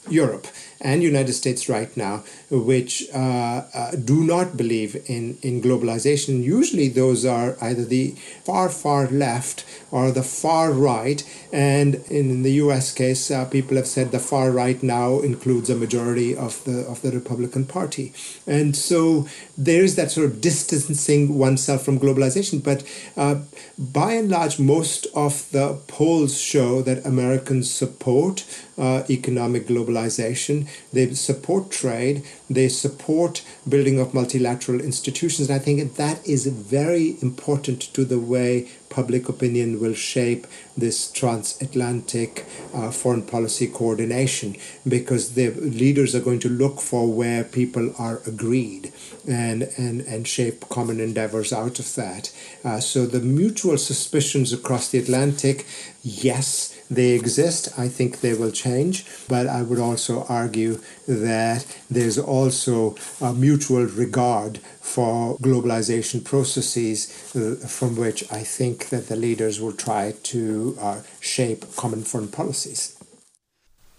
Europe 0.09 0.47
and 0.81 1.01
United 1.03 1.33
States 1.33 1.69
right 1.69 1.95
now, 1.95 2.23
which 2.49 3.03
uh, 3.13 3.63
uh, 3.73 3.91
do 3.91 4.23
not 4.23 4.57
believe 4.57 4.95
in, 5.07 5.37
in 5.41 5.61
globalization. 5.61 6.43
Usually, 6.43 6.89
those 6.89 7.25
are 7.25 7.57
either 7.61 7.85
the 7.85 8.11
far, 8.43 8.69
far 8.69 9.07
left 9.07 9.65
or 9.91 10.11
the 10.11 10.23
far 10.23 10.71
right. 10.71 11.23
And 11.51 11.95
in 12.09 12.43
the 12.43 12.53
US 12.53 12.93
case, 12.93 13.31
uh, 13.31 13.45
people 13.45 13.77
have 13.77 13.87
said 13.87 14.11
the 14.11 14.19
far 14.19 14.51
right 14.51 14.81
now 14.83 15.19
includes 15.19 15.69
a 15.69 15.75
majority 15.75 16.35
of 16.35 16.63
the, 16.65 16.85
of 16.87 17.01
the 17.01 17.11
Republican 17.11 17.65
Party. 17.65 18.13
And 18.45 18.75
so 18.75 19.27
there 19.57 19.83
is 19.83 19.95
that 19.95 20.11
sort 20.11 20.27
of 20.27 20.41
distancing 20.41 21.37
oneself 21.37 21.83
from 21.83 21.99
globalization. 21.99 22.63
But 22.63 22.83
uh, 23.15 23.41
by 23.77 24.13
and 24.13 24.29
large, 24.29 24.59
most 24.59 25.07
of 25.15 25.49
the 25.51 25.79
polls 25.87 26.39
show 26.39 26.81
that 26.81 27.05
Americans 27.05 27.69
support 27.69 28.45
uh, 28.77 29.03
economic 29.09 29.67
globalization. 29.67 30.64
They 30.93 31.13
support 31.13 31.71
trade. 31.71 32.23
They 32.49 32.69
support 32.69 33.43
building 33.67 33.99
of 33.99 34.13
multilateral 34.13 34.81
institutions. 34.81 35.49
And 35.49 35.59
I 35.59 35.63
think 35.63 35.95
that 35.95 36.25
is 36.27 36.45
very 36.47 37.17
important 37.21 37.81
to 37.93 38.05
the 38.05 38.19
way 38.19 38.69
public 38.89 39.27
opinion 39.27 39.79
will 39.81 39.93
shape 39.93 40.47
this 40.77 41.11
transatlantic 41.11 42.45
uh, 42.73 42.91
foreign 42.91 43.21
policy 43.23 43.67
coordination 43.67 44.55
because 44.87 45.33
the 45.33 45.49
leaders 45.49 46.15
are 46.15 46.21
going 46.21 46.39
to 46.39 46.49
look 46.49 46.79
for 46.79 47.11
where 47.11 47.43
people 47.43 47.93
are 47.99 48.21
agreed 48.25 48.93
and, 49.27 49.63
and, 49.77 50.01
and 50.01 50.27
shape 50.27 50.69
common 50.69 50.99
endeavors 50.99 51.51
out 51.51 51.77
of 51.79 51.95
that. 51.95 52.31
Uh, 52.63 52.79
so 52.79 53.05
the 53.05 53.19
mutual 53.19 53.77
suspicions 53.77 54.53
across 54.53 54.89
the 54.89 54.99
Atlantic, 54.99 55.65
yes, 56.01 56.74
they 56.89 57.11
exist. 57.11 57.69
I 57.77 57.87
think 57.87 58.21
they 58.21 58.33
will 58.33 58.51
change, 58.51 59.05
but 59.27 59.47
I 59.47 59.61
would 59.61 59.79
also 59.79 60.25
argue 60.29 60.79
that 61.07 61.65
there's 61.89 62.17
also 62.17 62.95
a 63.21 63.33
mutual 63.33 63.85
regard 63.85 64.59
for 64.81 65.37
globalization 65.37 66.23
processes 66.23 67.35
uh, 67.35 67.67
from 67.67 67.95
which 67.95 68.23
I 68.31 68.41
think 68.43 68.89
that 68.89 69.07
the 69.07 69.15
leaders 69.15 69.59
will 69.59 69.73
try 69.73 70.13
to 70.23 70.77
uh, 70.79 71.01
shape 71.19 71.65
common 71.75 72.03
foreign 72.03 72.27
policies. 72.27 72.97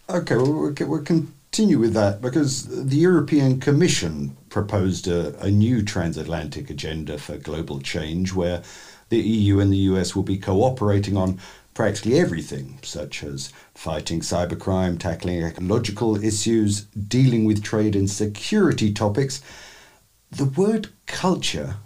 Okay, 0.08 0.36
well, 0.36 0.72
we'll 0.78 1.02
continue 1.02 1.78
with 1.78 1.94
that 1.94 2.22
because 2.22 2.86
the 2.86 2.96
European 2.96 3.58
Commission 3.58 4.36
proposed 4.50 5.08
a, 5.08 5.36
a 5.40 5.50
new 5.50 5.82
transatlantic 5.82 6.70
agenda 6.70 7.18
for 7.18 7.36
global 7.36 7.80
change 7.80 8.32
where 8.32 8.62
the 9.08 9.18
EU 9.18 9.60
and 9.60 9.72
the 9.72 9.88
US 9.90 10.14
will 10.14 10.22
be 10.22 10.38
cooperating 10.38 11.16
on 11.16 11.40
practically 11.76 12.18
everything, 12.18 12.78
such 12.82 13.22
as 13.22 13.52
fighting 13.74 14.20
cybercrime, 14.20 14.98
tackling 14.98 15.42
ecological 15.42 16.16
issues, 16.24 16.86
dealing 16.86 17.44
with 17.44 17.62
trade 17.62 17.94
and 17.94 18.08
security 18.08 18.90
topics. 18.90 19.42
The 20.30 20.46
word 20.46 20.88
culture 21.04 21.76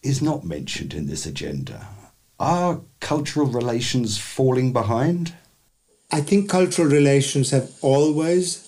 is 0.00 0.22
not 0.22 0.44
mentioned 0.44 0.94
in 0.94 1.08
this 1.08 1.26
agenda. 1.26 1.88
Are 2.38 2.82
cultural 3.00 3.48
relations 3.48 4.16
falling 4.16 4.72
behind? 4.72 5.34
I 6.12 6.20
think 6.20 6.48
cultural 6.48 6.86
relations 6.86 7.50
have 7.50 7.72
always 7.82 8.58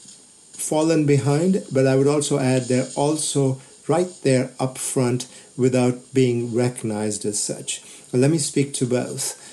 fallen 0.57 1.07
behind, 1.07 1.63
but 1.73 1.87
I 1.87 1.95
would 1.95 2.09
also 2.09 2.41
add 2.41 2.63
they're 2.65 2.89
also 2.97 3.61
right 3.87 4.11
there 4.25 4.51
up 4.59 4.77
front 4.77 5.29
without 5.57 6.13
being 6.13 6.53
recognized 6.53 7.25
as 7.25 7.41
such. 7.41 7.81
Let 8.13 8.33
me 8.33 8.39
speak 8.39 8.75
to 8.75 8.87
both 8.87 9.45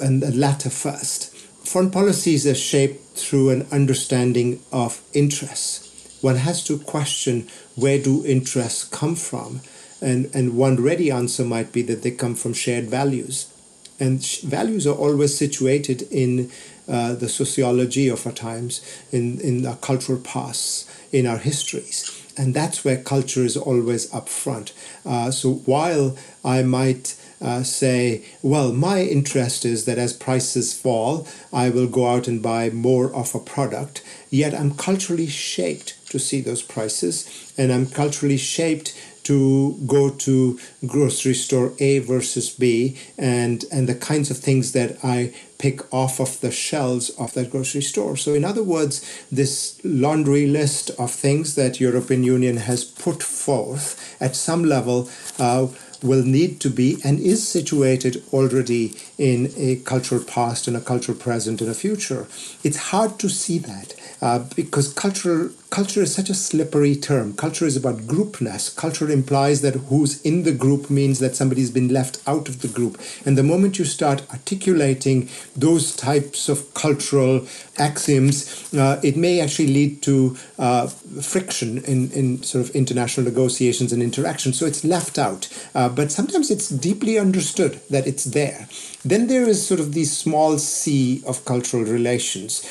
and 0.00 0.22
the 0.22 0.32
latter 0.32 0.70
first. 0.70 1.34
Foreign 1.64 1.90
policies 1.90 2.46
are 2.46 2.54
shaped 2.54 3.16
through 3.16 3.50
an 3.50 3.66
understanding 3.70 4.60
of 4.72 5.02
interests. 5.12 6.18
One 6.20 6.36
has 6.36 6.62
to 6.64 6.78
question 6.78 7.48
where 7.76 7.98
do 7.98 8.24
interests 8.26 8.84
come 8.84 9.14
from? 9.14 9.60
And, 10.02 10.30
and 10.34 10.56
one 10.56 10.82
ready 10.82 11.10
answer 11.10 11.44
might 11.44 11.72
be 11.72 11.82
that 11.82 12.02
they 12.02 12.10
come 12.10 12.34
from 12.34 12.54
shared 12.54 12.86
values. 12.86 13.52
And 13.98 14.22
sh- 14.24 14.40
values 14.40 14.86
are 14.86 14.94
always 14.94 15.36
situated 15.36 16.02
in 16.10 16.50
uh, 16.88 17.14
the 17.14 17.28
sociology 17.28 18.08
of 18.08 18.26
our 18.26 18.32
times, 18.32 18.80
in, 19.12 19.40
in 19.40 19.64
our 19.66 19.76
cultural 19.76 20.18
pasts, 20.18 20.90
in 21.12 21.26
our 21.26 21.38
histories. 21.38 22.19
And 22.40 22.54
that's 22.54 22.86
where 22.86 22.96
culture 22.96 23.44
is 23.44 23.54
always 23.54 24.12
up 24.14 24.26
front. 24.26 24.72
Uh, 25.04 25.30
so 25.30 25.56
while 25.66 26.16
I 26.42 26.62
might 26.62 27.14
uh, 27.42 27.62
say, 27.62 28.24
well, 28.40 28.72
my 28.72 29.02
interest 29.02 29.66
is 29.66 29.84
that 29.84 29.98
as 29.98 30.14
prices 30.14 30.72
fall, 30.72 31.28
I 31.52 31.68
will 31.68 31.86
go 31.86 32.06
out 32.06 32.28
and 32.28 32.42
buy 32.42 32.70
more 32.70 33.14
of 33.14 33.34
a 33.34 33.40
product. 33.40 34.02
Yet 34.30 34.54
I'm 34.54 34.74
culturally 34.74 35.26
shaped 35.26 35.96
to 36.08 36.18
see 36.18 36.40
those 36.40 36.62
prices, 36.62 37.52
and 37.58 37.70
I'm 37.70 37.86
culturally 37.86 38.38
shaped 38.38 38.98
to 39.30 39.78
go 39.86 40.10
to 40.10 40.58
grocery 40.84 41.34
store 41.34 41.72
A 41.78 42.00
versus 42.00 42.50
B 42.50 42.96
and 43.16 43.64
and 43.70 43.88
the 43.88 43.94
kinds 43.94 44.28
of 44.28 44.38
things 44.38 44.72
that 44.72 44.98
I 45.04 45.32
pick 45.56 45.78
off 45.94 46.18
of 46.18 46.40
the 46.40 46.50
shelves 46.50 47.10
of 47.10 47.32
that 47.34 47.50
grocery 47.50 47.82
store. 47.82 48.16
So 48.16 48.34
in 48.34 48.44
other 48.44 48.64
words, 48.64 48.94
this 49.30 49.80
laundry 49.84 50.46
list 50.46 50.90
of 50.98 51.12
things 51.12 51.54
that 51.54 51.78
European 51.78 52.24
Union 52.24 52.56
has 52.56 52.82
put 52.82 53.22
forth 53.22 53.88
at 54.20 54.34
some 54.34 54.64
level 54.64 55.08
uh, 55.38 55.68
will 56.02 56.24
need 56.24 56.60
to 56.60 56.70
be 56.70 56.98
and 57.04 57.20
is 57.20 57.46
situated 57.46 58.22
already 58.32 58.94
in 59.18 59.52
a 59.56 59.76
cultural 59.76 60.24
past 60.24 60.66
and 60.66 60.76
a 60.76 60.80
cultural 60.80 61.16
present 61.16 61.60
and 61.60 61.70
a 61.70 61.74
future. 61.74 62.26
It's 62.64 62.90
hard 62.90 63.18
to 63.18 63.28
see 63.28 63.58
that 63.58 63.94
uh, 64.22 64.40
because 64.56 64.92
cultural 64.92 65.50
culture 65.70 66.02
is 66.02 66.12
such 66.12 66.28
a 66.28 66.34
slippery 66.34 66.96
term. 66.96 67.32
Culture 67.32 67.64
is 67.64 67.76
about 67.76 67.98
groupness. 67.98 68.74
Culture 68.74 69.08
implies 69.08 69.62
that 69.62 69.76
who's 69.88 70.20
in 70.22 70.42
the 70.42 70.52
group 70.52 70.90
means 70.90 71.20
that 71.20 71.36
somebody's 71.36 71.70
been 71.70 71.88
left 71.88 72.20
out 72.26 72.48
of 72.48 72.60
the 72.60 72.68
group. 72.68 73.00
And 73.24 73.38
the 73.38 73.44
moment 73.44 73.78
you 73.78 73.84
start 73.84 74.28
articulating 74.30 75.28
those 75.56 75.94
types 75.94 76.48
of 76.48 76.74
cultural 76.74 77.46
axioms, 77.78 78.74
uh, 78.74 79.00
it 79.02 79.16
may 79.16 79.40
actually 79.40 79.68
lead 79.68 80.02
to 80.02 80.36
uh, 80.58 80.88
friction 80.88 81.78
in, 81.84 82.10
in 82.10 82.42
sort 82.42 82.68
of 82.68 82.74
international 82.74 83.24
negotiations 83.24 83.92
and 83.92 84.02
interactions. 84.02 84.58
So 84.58 84.66
it's 84.66 84.84
left 84.84 85.18
out. 85.18 85.48
Uh, 85.74 85.88
but 85.88 86.10
sometimes 86.10 86.50
it's 86.50 86.68
deeply 86.68 87.16
understood 87.16 87.80
that 87.90 88.08
it's 88.08 88.24
there. 88.24 88.68
Then 89.04 89.28
there 89.28 89.48
is 89.48 89.64
sort 89.64 89.80
of 89.80 89.94
the 89.94 90.04
small 90.04 90.58
c 90.58 91.22
of 91.26 91.44
cultural 91.44 91.84
relations, 91.84 92.66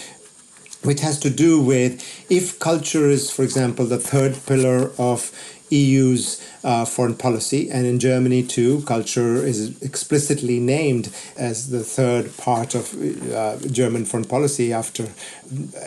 which 0.83 1.01
has 1.01 1.19
to 1.19 1.29
do 1.29 1.61
with 1.61 2.01
if 2.29 2.59
culture 2.59 3.09
is, 3.09 3.29
for 3.29 3.43
example, 3.43 3.85
the 3.85 3.97
third 3.97 4.37
pillar 4.45 4.91
of 4.97 5.31
EU's 5.69 6.41
uh, 6.63 6.83
foreign 6.83 7.15
policy, 7.15 7.69
and 7.69 7.85
in 7.85 7.99
Germany 7.99 8.43
too, 8.43 8.81
culture 8.81 9.35
is 9.35 9.79
explicitly 9.81 10.59
named 10.59 11.13
as 11.37 11.69
the 11.69 11.83
third 11.83 12.35
part 12.37 12.75
of 12.75 12.93
uh, 13.31 13.57
German 13.67 14.05
foreign 14.05 14.25
policy 14.25 14.73
after 14.73 15.09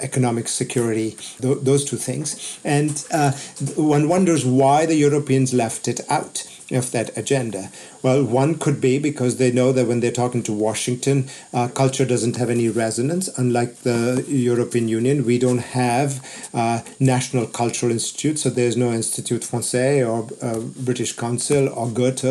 economic 0.00 0.48
security, 0.48 1.16
th- 1.40 1.58
those 1.62 1.84
two 1.84 1.96
things. 1.96 2.58
And 2.64 3.04
uh, 3.10 3.32
one 3.76 4.08
wonders 4.08 4.44
why 4.44 4.86
the 4.86 4.94
Europeans 4.94 5.52
left 5.52 5.88
it 5.88 6.00
out 6.08 6.46
of 6.70 6.92
that 6.92 7.16
agenda. 7.16 7.70
Well, 8.02 8.24
one 8.24 8.56
could 8.56 8.80
be 8.80 8.98
because 8.98 9.36
they 9.36 9.52
know 9.52 9.70
that 9.70 9.86
when 9.86 10.00
they're 10.00 10.10
talking 10.10 10.42
to 10.44 10.52
Washington, 10.52 11.28
uh, 11.54 11.68
culture 11.68 12.04
doesn't 12.04 12.34
have 12.36 12.50
any 12.50 12.68
resonance. 12.68 13.28
Unlike 13.38 13.76
the 13.82 14.24
European 14.26 14.88
Union, 14.88 15.24
we 15.24 15.38
don't 15.38 15.58
have 15.58 16.20
uh, 16.52 16.80
national 16.98 17.46
cultural 17.46 17.92
institutes, 17.92 18.42
so 18.42 18.50
there's 18.50 18.76
no 18.76 18.92
Institut 18.92 19.44
Francais 19.44 20.02
or 20.02 20.28
uh, 20.42 20.58
British 20.58 21.12
Council 21.12 21.68
or 21.68 21.88
Goethe 21.90 22.24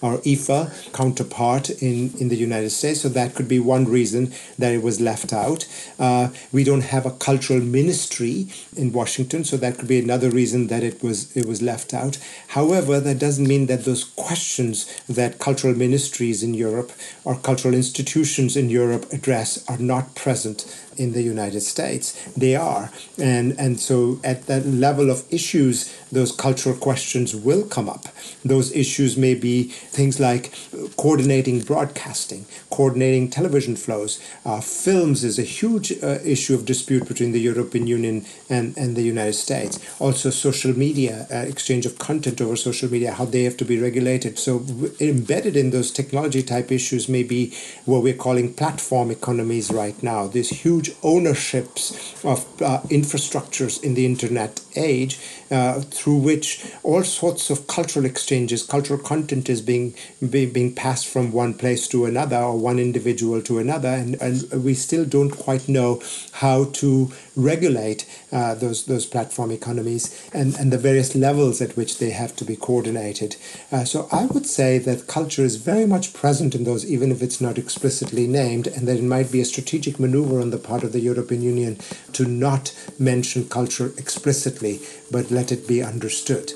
or 0.00 0.18
IFA 0.18 0.92
counterpart 0.92 1.70
in, 1.70 2.12
in 2.20 2.28
the 2.28 2.36
United 2.36 2.70
States. 2.70 3.00
So 3.00 3.08
that 3.08 3.34
could 3.34 3.48
be 3.48 3.58
one 3.58 3.86
reason 3.86 4.32
that 4.60 4.72
it 4.72 4.82
was 4.82 5.00
left 5.00 5.32
out. 5.32 5.66
Uh, 5.98 6.28
we 6.52 6.62
don't 6.62 6.84
have 6.84 7.04
a 7.04 7.10
cultural 7.10 7.60
ministry 7.60 8.46
in 8.76 8.92
Washington, 8.92 9.42
so 9.42 9.56
that 9.56 9.76
could 9.76 9.88
be 9.88 9.98
another 9.98 10.30
reason 10.30 10.68
that 10.68 10.84
it 10.84 11.02
was 11.02 11.36
it 11.36 11.46
was 11.46 11.60
left 11.62 11.92
out. 11.92 12.18
However, 12.48 13.00
that 13.00 13.18
doesn't 13.18 13.48
mean 13.48 13.66
that 13.66 13.84
those 13.84 14.04
questions 14.04 14.86
that 15.16 15.38
cultural 15.38 15.74
ministries 15.74 16.42
in 16.42 16.54
Europe 16.54 16.92
or 17.24 17.36
cultural 17.36 17.74
institutions 17.74 18.56
in 18.56 18.70
Europe 18.70 19.12
address 19.12 19.64
are 19.68 19.78
not 19.78 20.14
present 20.14 20.64
in 20.96 21.12
the 21.12 21.22
United 21.22 21.60
States. 21.60 22.12
They 22.36 22.56
are. 22.56 22.90
And, 23.18 23.58
and 23.58 23.78
so 23.80 24.20
at 24.24 24.46
that 24.46 24.66
level 24.66 25.10
of 25.10 25.24
issues, 25.30 25.94
those 26.10 26.32
cultural 26.32 26.76
questions 26.76 27.34
will 27.34 27.64
come 27.64 27.88
up. 27.88 28.06
Those 28.44 28.72
issues 28.72 29.16
may 29.16 29.34
be 29.34 29.64
things 29.64 30.20
like 30.20 30.52
coordinating 30.96 31.60
broadcasting, 31.60 32.46
coordinating 32.70 33.28
television 33.28 33.76
flows. 33.76 34.20
Uh, 34.44 34.60
films 34.60 35.24
is 35.24 35.38
a 35.38 35.42
huge 35.42 35.92
uh, 36.02 36.18
issue 36.24 36.54
of 36.54 36.64
dispute 36.64 37.06
between 37.08 37.32
the 37.32 37.40
European 37.40 37.86
Union 37.86 38.24
and, 38.48 38.76
and 38.76 38.96
the 38.96 39.02
United 39.02 39.34
States. 39.34 39.78
Also, 39.98 40.30
social 40.30 40.76
media, 40.76 41.26
uh, 41.32 41.36
exchange 41.36 41.86
of 41.86 41.98
content 41.98 42.40
over 42.40 42.56
social 42.56 42.90
media, 42.90 43.12
how 43.12 43.24
they 43.24 43.44
have 43.44 43.56
to 43.56 43.64
be 43.64 43.78
regulated. 43.78 44.38
So, 44.38 44.64
embedded 45.00 45.56
in 45.56 45.70
those 45.70 45.90
technology 45.90 46.42
type 46.42 46.70
issues 46.70 47.08
may 47.08 47.22
be 47.22 47.52
what 47.84 48.02
we're 48.02 48.14
calling 48.14 48.54
platform 48.54 49.10
economies 49.10 49.70
right 49.70 50.00
now. 50.02 50.26
These 50.26 50.50
huge 50.50 50.85
ownerships 51.02 52.24
of 52.24 52.44
uh, 52.62 52.80
infrastructures 52.88 53.82
in 53.82 53.94
the 53.94 54.06
internet 54.06 54.60
age 54.76 55.18
uh, 55.50 55.80
through 55.80 56.16
which 56.16 56.66
all 56.82 57.02
sorts 57.02 57.50
of 57.50 57.66
cultural 57.66 58.04
exchanges, 58.04 58.64
cultural 58.64 58.98
content 58.98 59.48
is 59.48 59.60
being, 59.60 59.94
be, 60.30 60.46
being 60.46 60.74
passed 60.74 61.06
from 61.06 61.32
one 61.32 61.54
place 61.54 61.86
to 61.88 62.04
another 62.04 62.38
or 62.38 62.58
one 62.58 62.78
individual 62.78 63.40
to 63.42 63.58
another. 63.58 63.88
And, 63.88 64.20
and 64.20 64.64
we 64.64 64.74
still 64.74 65.04
don't 65.04 65.30
quite 65.30 65.68
know 65.68 66.02
how 66.32 66.64
to 66.64 67.12
regulate 67.36 68.06
uh, 68.32 68.54
those, 68.54 68.86
those 68.86 69.06
platform 69.06 69.50
economies 69.50 70.28
and, 70.32 70.54
and 70.56 70.72
the 70.72 70.78
various 70.78 71.14
levels 71.14 71.60
at 71.60 71.76
which 71.76 71.98
they 71.98 72.10
have 72.10 72.34
to 72.36 72.44
be 72.44 72.56
coordinated. 72.56 73.36
Uh, 73.70 73.84
so 73.84 74.08
I 74.10 74.26
would 74.26 74.46
say 74.46 74.78
that 74.78 75.06
culture 75.06 75.42
is 75.42 75.56
very 75.56 75.86
much 75.86 76.12
present 76.12 76.54
in 76.54 76.64
those, 76.64 76.84
even 76.84 77.12
if 77.12 77.22
it's 77.22 77.40
not 77.40 77.58
explicitly 77.58 78.26
named, 78.26 78.66
and 78.66 78.88
that 78.88 78.96
it 78.96 79.04
might 79.04 79.30
be 79.30 79.40
a 79.40 79.44
strategic 79.44 80.00
maneuver 80.00 80.40
on 80.40 80.50
the 80.50 80.58
part 80.58 80.75
of 80.84 80.92
the 80.92 81.00
European 81.00 81.42
Union 81.42 81.78
to 82.12 82.24
not 82.24 82.72
mention 82.98 83.48
culture 83.48 83.92
explicitly, 83.98 84.80
but 85.10 85.30
let 85.30 85.52
it 85.52 85.66
be 85.66 85.82
understood. 85.82 86.52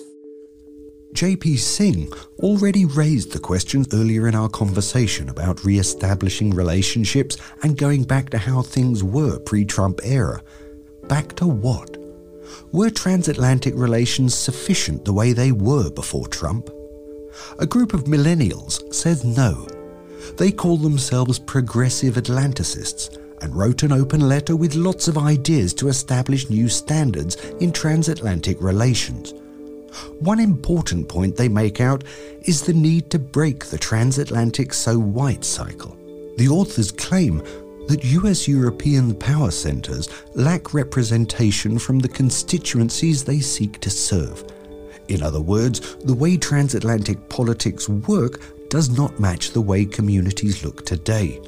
JP 1.15 1.59
Singh 1.59 2.13
already 2.39 2.85
raised 2.85 3.33
the 3.33 3.41
question 3.41 3.85
earlier 3.93 4.29
in 4.29 4.37
our 4.37 4.49
conversation 4.49 5.29
about 5.29 5.65
re 5.65 5.79
establishing 5.79 6.51
relationships 6.51 7.37
and 7.63 7.77
going 7.77 8.05
back 8.05 8.31
to 8.31 8.39
how 8.39 8.63
things 8.63 9.03
were 9.03 9.41
pre 9.41 9.65
Trump 9.65 10.01
era. 10.05 10.41
Back 11.09 11.35
to 11.37 11.49
what? 11.49 11.97
Were 12.73 12.91
transatlantic 12.91 13.75
relations 13.77 14.35
sufficient 14.35 15.05
the 15.05 15.13
way 15.13 15.33
they 15.33 15.51
were 15.51 15.91
before 15.91 16.29
Trump? 16.29 16.71
A 17.59 17.67
group 17.67 17.93
of 17.93 18.05
millennials 18.05 18.95
says 18.95 19.25
no. 19.25 19.67
They 20.37 20.53
call 20.53 20.77
themselves 20.77 21.41
progressive 21.41 22.15
Atlanticists 22.15 23.20
and 23.41 23.55
wrote 23.55 23.83
an 23.83 23.93
open 23.93 24.29
letter 24.29 24.57
with 24.57 24.75
lots 24.75 25.09
of 25.09 25.19
ideas 25.19 25.75
to 25.75 25.89
establish 25.89 26.51
new 26.51 26.69
standards 26.69 27.37
in 27.61 27.73
transatlantic 27.73 28.61
relations. 28.61 29.35
One 30.21 30.39
important 30.39 31.09
point 31.09 31.37
they 31.37 31.49
make 31.49 31.81
out 31.81 32.05
is 32.43 32.63
the 32.63 32.73
need 32.73 33.11
to 33.11 33.19
break 33.19 33.67
the 33.67 33.79
transatlantic 33.79 34.73
so 34.73 34.99
white 34.99 35.45
cycle. 35.45 35.97
The 36.37 36.49
authors 36.49 36.93
claim 36.93 37.39
that 37.89 38.05
US 38.05 38.47
European 38.47 39.15
power 39.17 39.51
centres 39.51 40.09
lack 40.35 40.73
representation 40.73 41.79
from 41.79 41.99
the 41.99 42.09
constituencies 42.09 43.25
they 43.25 43.41
seek 43.41 43.81
to 43.81 43.91
serve. 43.91 44.45
In 45.09 45.25
other 45.25 45.41
words, 45.41 45.97
the 45.97 46.15
way 46.15 46.37
transatlantic 46.37 47.29
politics 47.29 47.89
work 47.89 48.41
does 48.69 48.97
not 48.97 49.19
match 49.19 49.51
the 49.51 49.61
way 49.61 49.85
communities 49.85 50.63
look 50.65 50.87
today. 50.87 51.41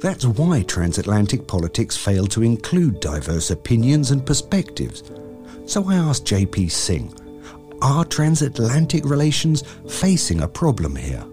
That's 0.00 0.24
why 0.24 0.62
transatlantic 0.62 1.46
politics 1.46 1.96
fail 1.96 2.26
to 2.28 2.42
include 2.42 3.00
diverse 3.00 3.50
opinions 3.50 4.10
and 4.10 4.24
perspectives. 4.24 5.02
So 5.66 5.88
I 5.88 5.96
asked 5.96 6.24
JP 6.24 6.70
Singh 6.70 7.14
are 7.80 8.04
transatlantic 8.04 9.04
relations 9.04 9.62
facing 9.88 10.40
a 10.40 10.48
problem 10.48 10.96
here? 10.96 11.24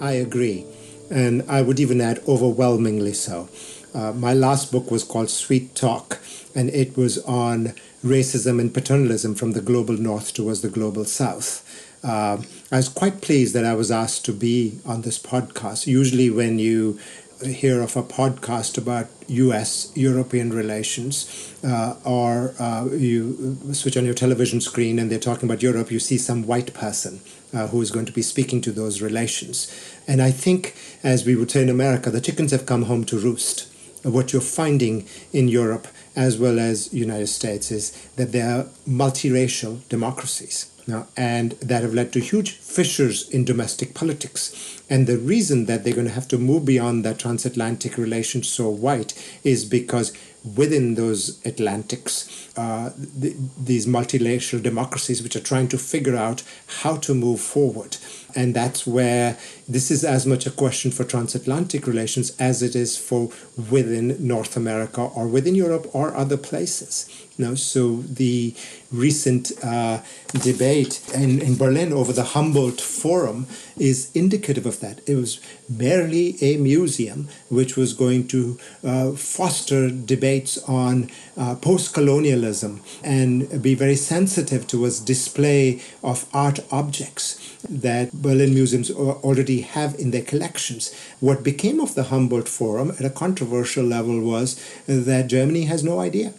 I 0.00 0.12
agree, 0.12 0.64
and 1.10 1.42
I 1.48 1.62
would 1.62 1.80
even 1.80 2.00
add 2.00 2.20
overwhelmingly 2.26 3.12
so. 3.12 3.48
Uh, 3.94 4.12
my 4.12 4.34
last 4.34 4.70
book 4.70 4.90
was 4.90 5.04
called 5.04 5.30
Sweet 5.30 5.74
Talk, 5.74 6.20
and 6.54 6.68
it 6.70 6.96
was 6.96 7.18
on 7.24 7.74
racism 8.04 8.60
and 8.60 8.72
paternalism 8.72 9.34
from 9.34 9.52
the 9.52 9.60
global 9.60 9.96
north 9.96 10.34
towards 10.34 10.60
the 10.60 10.68
global 10.68 11.04
south. 11.04 11.64
Uh, 12.04 12.38
I 12.70 12.76
was 12.76 12.90
quite 12.90 13.22
pleased 13.22 13.54
that 13.54 13.64
I 13.64 13.72
was 13.72 13.90
asked 13.90 14.26
to 14.26 14.32
be 14.34 14.78
on 14.84 15.00
this 15.00 15.18
podcast. 15.18 15.86
Usually, 15.86 16.28
when 16.28 16.58
you 16.58 16.98
hear 17.42 17.80
of 17.80 17.96
a 17.96 18.02
podcast 18.02 18.76
about 18.76 19.06
US 19.28 19.90
European 19.94 20.50
relations, 20.50 21.50
uh, 21.64 21.94
or 22.04 22.54
uh, 22.58 22.84
you 22.92 23.56
switch 23.72 23.96
on 23.96 24.04
your 24.04 24.12
television 24.12 24.60
screen 24.60 24.98
and 24.98 25.10
they're 25.10 25.18
talking 25.18 25.48
about 25.48 25.62
Europe, 25.62 25.90
you 25.90 25.98
see 25.98 26.18
some 26.18 26.46
white 26.46 26.74
person 26.74 27.20
uh, 27.54 27.68
who 27.68 27.80
is 27.80 27.90
going 27.90 28.04
to 28.04 28.12
be 28.12 28.20
speaking 28.20 28.60
to 28.60 28.70
those 28.70 29.00
relations. 29.00 29.72
And 30.06 30.20
I 30.20 30.30
think, 30.30 30.76
as 31.02 31.24
we 31.24 31.36
would 31.36 31.50
say 31.50 31.62
in 31.62 31.70
America, 31.70 32.10
the 32.10 32.20
chickens 32.20 32.50
have 32.50 32.66
come 32.66 32.82
home 32.82 33.04
to 33.04 33.18
roost. 33.18 33.72
What 34.02 34.34
you're 34.34 34.42
finding 34.42 35.08
in 35.32 35.48
Europe 35.48 35.88
as 36.14 36.36
well 36.36 36.58
as 36.58 36.92
United 36.92 37.28
States 37.28 37.70
is 37.70 37.92
that 38.16 38.32
there 38.32 38.50
are 38.50 38.64
multiracial 38.86 39.88
democracies 39.88 40.70
now, 40.88 41.06
and 41.16 41.52
that 41.52 41.82
have 41.82 41.94
led 41.94 42.12
to 42.14 42.20
huge 42.20 42.52
fissures 42.52 43.28
in 43.28 43.44
domestic 43.44 43.94
politics. 43.94 44.82
And 44.90 45.06
the 45.06 45.18
reason 45.18 45.66
that 45.66 45.84
they're 45.84 45.94
going 45.94 46.06
to 46.06 46.12
have 46.12 46.28
to 46.28 46.38
move 46.38 46.64
beyond 46.64 47.04
that 47.04 47.18
transatlantic 47.18 47.98
relation 47.98 48.42
so 48.42 48.70
white 48.70 49.12
is 49.44 49.64
because 49.64 50.12
within 50.56 50.94
those 50.94 51.44
Atlantics, 51.44 52.48
uh, 52.56 52.90
the, 52.96 53.36
these 53.58 53.86
multilateral 53.86 54.62
democracies 54.62 55.22
which 55.22 55.36
are 55.36 55.40
trying 55.40 55.68
to 55.68 55.78
figure 55.78 56.16
out 56.16 56.42
how 56.80 56.96
to 56.96 57.14
move 57.14 57.40
forward. 57.40 57.96
And 58.34 58.54
that's 58.54 58.86
where 58.86 59.38
this 59.68 59.90
is 59.90 60.04
as 60.04 60.26
much 60.26 60.46
a 60.46 60.50
question 60.50 60.90
for 60.90 61.04
transatlantic 61.04 61.86
relations 61.86 62.36
as 62.38 62.62
it 62.62 62.76
is 62.76 62.96
for 62.96 63.30
within 63.70 64.16
North 64.26 64.56
America 64.56 65.02
or 65.02 65.26
within 65.26 65.54
Europe 65.54 65.86
or 65.92 66.14
other 66.14 66.36
places. 66.36 67.08
Know, 67.40 67.54
so 67.54 67.98
the 67.98 68.52
recent 68.90 69.52
uh, 69.62 70.00
debate 70.42 71.00
in, 71.14 71.40
in 71.40 71.56
Berlin 71.56 71.92
over 71.92 72.12
the 72.12 72.24
Humboldt 72.24 72.80
Forum 72.80 73.46
is 73.76 74.10
indicative 74.12 74.66
of 74.66 74.80
that. 74.80 75.00
It 75.08 75.14
was 75.14 75.38
merely 75.68 76.36
a 76.42 76.56
museum 76.56 77.28
which 77.48 77.76
was 77.76 77.92
going 77.92 78.26
to 78.28 78.58
uh, 78.82 79.12
foster 79.12 79.88
debates 79.88 80.58
on 80.64 81.12
uh, 81.36 81.54
post 81.54 81.94
colonialism 81.94 82.80
and 83.04 83.62
be 83.62 83.76
very 83.76 83.94
sensitive 83.94 84.66
towards 84.66 84.98
display 84.98 85.80
of 86.02 86.26
art 86.34 86.58
objects 86.72 87.56
that 87.68 88.12
Berlin 88.12 88.54
museums 88.54 88.90
already 88.90 89.60
have 89.62 89.94
in 89.98 90.10
their 90.10 90.22
collections. 90.22 90.94
What 91.20 91.44
became 91.44 91.80
of 91.80 91.94
the 91.94 92.04
Humboldt 92.04 92.48
Forum 92.48 92.90
at 92.98 93.04
a 93.04 93.10
controversial 93.10 93.84
level 93.84 94.20
was 94.20 94.58
uh, 94.88 95.00
that 95.04 95.28
Germany 95.28 95.64
has 95.64 95.84
no 95.84 96.00
idea 96.00 96.32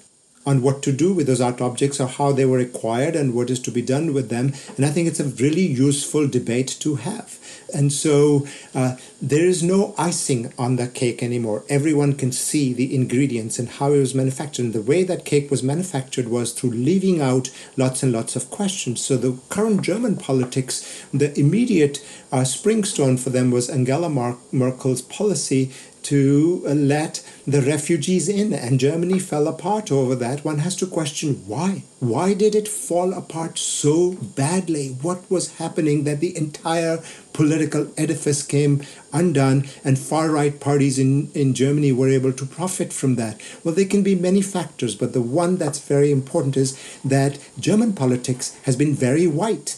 on 0.46 0.62
what 0.62 0.82
to 0.84 0.92
do 0.92 1.14
with 1.14 1.28
those 1.28 1.42
art 1.42 1.62
objects 1.62 2.00
or 2.00 2.08
how 2.08 2.32
they 2.32 2.46
were 2.46 2.60
acquired 2.60 3.16
and 3.16 3.34
what 3.34 3.50
is 3.50 3.60
to 3.60 3.72
be 3.72 3.82
done 3.82 4.14
with 4.14 4.30
them. 4.30 4.54
And 4.78 4.86
I 4.86 4.90
think 4.90 5.08
it's 5.08 5.20
a 5.20 5.26
really 5.26 5.66
useful 5.66 6.28
debate 6.28 6.76
to 6.80 6.96
have. 6.96 7.39
And 7.74 7.92
so 7.92 8.48
uh, 8.74 8.96
there 9.22 9.46
is 9.46 9.62
no 9.64 9.94
icing 9.98 10.54
on 10.58 10.76
the 10.76 10.88
cake 10.88 11.22
anymore. 11.24 11.64
Everyone 11.70 12.14
can 12.14 12.32
see 12.32 12.74
the 12.74 12.94
ingredients 12.94 13.60
and 13.60 13.70
how 13.70 13.94
it 13.94 14.00
was 14.00 14.16
manufactured. 14.16 14.66
And 14.66 14.74
the 14.74 14.82
way 14.82 15.04
that 15.04 15.26
cake 15.26 15.52
was 15.52 15.64
manufactured 15.64 16.28
was 16.28 16.54
through 16.54 16.72
leaving 16.72 17.22
out 17.22 17.50
lots 17.78 18.04
and 18.04 18.12
lots 18.12 18.36
of 18.36 18.50
questions. 18.50 19.02
So 19.02 19.18
the 19.18 19.38
current 19.50 19.82
German 19.82 20.18
politics, 20.18 21.06
the 21.14 21.38
immediate 21.40 22.06
uh, 22.32 22.42
springstone 22.42 23.20
for 23.20 23.30
them 23.30 23.52
was 23.52 23.70
Angela 23.70 24.10
Merkel's 24.52 25.02
policy 25.02 25.72
to 26.04 26.64
uh, 26.66 26.74
let 26.74 27.24
the 27.46 27.62
refugees 27.62 28.30
in, 28.30 28.54
and 28.54 28.80
Germany 28.80 29.20
fell 29.20 29.48
apart 29.48 29.92
over 29.92 30.16
that. 30.16 30.46
One 30.46 30.60
has 30.60 30.76
to 30.78 30.88
question 30.88 31.44
why. 31.48 31.84
Why 32.00 32.34
did 32.34 32.56
it 32.56 32.68
fall 32.68 33.14
apart 33.14 33.58
so 33.58 34.14
badly? 34.14 34.90
What 35.02 35.30
was 35.30 35.58
happening 35.58 36.06
that 36.06 36.20
the 36.20 36.36
entire 36.36 37.04
political 37.34 37.92
edifice 37.98 38.42
came 38.42 38.84
undone 39.12 39.68
and 39.84 40.00
far 40.00 40.30
right 40.30 40.60
parties 40.60 40.98
in, 40.98 41.32
in 41.34 41.54
Germany 41.54 41.92
were 41.92 42.10
able 42.10 42.34
to 42.34 42.46
profit 42.46 42.94
from 42.94 43.16
that? 43.16 43.42
Well, 43.64 43.76
there 43.76 43.86
can 43.86 44.04
be 44.04 44.16
many 44.16 44.42
factors, 44.42 44.96
but 44.96 45.14
the 45.14 45.22
one 45.22 45.58
that's 45.58 45.80
very 45.80 46.12
important 46.12 46.56
is 46.56 46.80
that 47.04 47.40
German 47.60 47.94
politics 47.94 48.58
has 48.64 48.76
been 48.76 48.94
very 48.94 49.28
white 49.28 49.78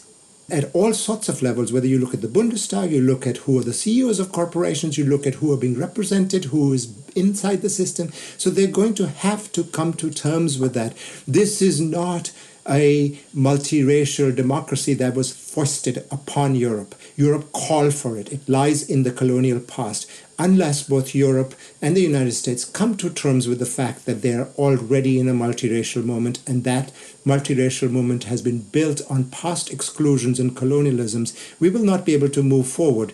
at 0.51 0.69
all 0.73 0.93
sorts 0.93 1.29
of 1.29 1.41
levels, 1.41 1.71
whether 1.71 1.87
you 1.87 1.97
look 1.97 2.13
at 2.13 2.21
the 2.21 2.27
Bundestag, 2.27 2.91
you 2.91 3.01
look 3.01 3.25
at 3.25 3.37
who 3.37 3.57
are 3.59 3.63
the 3.63 3.73
CEOs 3.73 4.19
of 4.19 4.31
corporations, 4.31 4.97
you 4.97 5.05
look 5.05 5.25
at 5.25 5.35
who 5.35 5.51
are 5.53 5.57
being 5.57 5.77
represented, 5.77 6.45
who 6.45 6.73
is 6.73 6.93
inside 7.15 7.61
the 7.61 7.69
system. 7.69 8.11
So 8.37 8.49
they're 8.49 8.67
going 8.67 8.93
to 8.95 9.07
have 9.07 9.51
to 9.53 9.63
come 9.63 9.93
to 9.93 10.09
terms 10.09 10.59
with 10.59 10.73
that. 10.73 10.95
This 11.27 11.61
is 11.61 11.79
not 11.79 12.31
a 12.69 13.19
multiracial 13.35 14.35
democracy 14.35 14.93
that 14.93 15.15
was 15.15 15.31
foisted 15.33 16.05
upon 16.11 16.55
Europe. 16.55 16.93
Europe 17.15 17.51
called 17.53 17.93
for 17.93 18.17
it. 18.17 18.31
It 18.31 18.47
lies 18.47 18.87
in 18.87 19.03
the 19.03 19.11
colonial 19.11 19.59
past. 19.59 20.09
Unless 20.41 20.89
both 20.89 21.13
Europe 21.13 21.53
and 21.83 21.95
the 21.95 22.01
United 22.01 22.31
States 22.31 22.65
come 22.65 22.97
to 22.97 23.11
terms 23.11 23.47
with 23.47 23.59
the 23.59 23.65
fact 23.67 24.07
that 24.07 24.23
they 24.23 24.33
are 24.33 24.47
already 24.57 25.19
in 25.19 25.29
a 25.29 25.33
multiracial 25.33 26.03
moment 26.03 26.39
and 26.47 26.63
that 26.63 26.91
multiracial 27.23 27.91
moment 27.91 28.23
has 28.23 28.41
been 28.41 28.61
built 28.71 29.03
on 29.07 29.29
past 29.29 29.71
exclusions 29.71 30.39
and 30.39 30.57
colonialisms, 30.57 31.37
we 31.59 31.69
will 31.69 31.83
not 31.83 32.07
be 32.07 32.15
able 32.15 32.29
to 32.29 32.41
move 32.41 32.65
forward. 32.65 33.13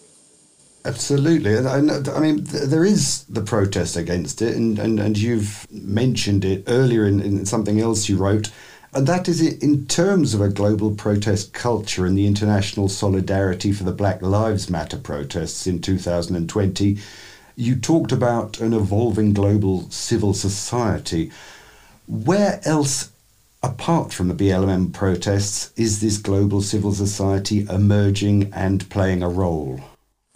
Absolutely. 0.86 1.58
I, 1.58 1.80
I 1.80 2.20
mean, 2.22 2.46
there 2.46 2.86
is 2.86 3.26
the 3.26 3.42
protest 3.42 3.98
against 3.98 4.42
it, 4.42 4.56
and, 4.56 4.80
and, 4.80 4.98
and 4.98 5.18
you've 5.18 5.68
mentioned 5.70 6.46
it 6.46 6.64
earlier 6.68 7.06
in, 7.06 7.20
in 7.20 7.46
something 7.46 7.82
else 7.82 8.08
you 8.08 8.16
wrote 8.16 8.52
and 8.98 9.06
that 9.06 9.28
is 9.28 9.42
in 9.42 9.86
terms 9.86 10.34
of 10.34 10.42
a 10.42 10.50
global 10.50 10.90
protest 10.90 11.54
culture 11.54 12.08
and 12.08 12.18
the 12.18 12.26
international 12.26 12.90
solidarity 12.90 13.72
for 13.72 13.84
the 13.84 13.92
Black 13.92 14.24
Lives 14.24 14.72
Matter 14.72 14.98
protests 14.98 15.68
in 15.68 15.80
2020. 15.84 16.98
You 17.56 17.76
talked 17.76 18.12
about 18.12 18.60
an 18.60 18.74
evolving 18.74 19.34
global 19.34 19.88
civil 19.92 20.34
society. 20.34 21.32
Where 22.08 22.60
else, 22.66 23.12
apart 23.62 24.14
from 24.14 24.30
the 24.30 24.34
BLM 24.34 24.92
protests, 24.94 25.72
is 25.76 26.02
this 26.02 26.18
global 26.18 26.64
civil 26.64 26.92
society 26.92 27.68
emerging 27.70 28.52
and 28.52 28.90
playing 28.90 29.22
a 29.22 29.30
role? 29.30 29.80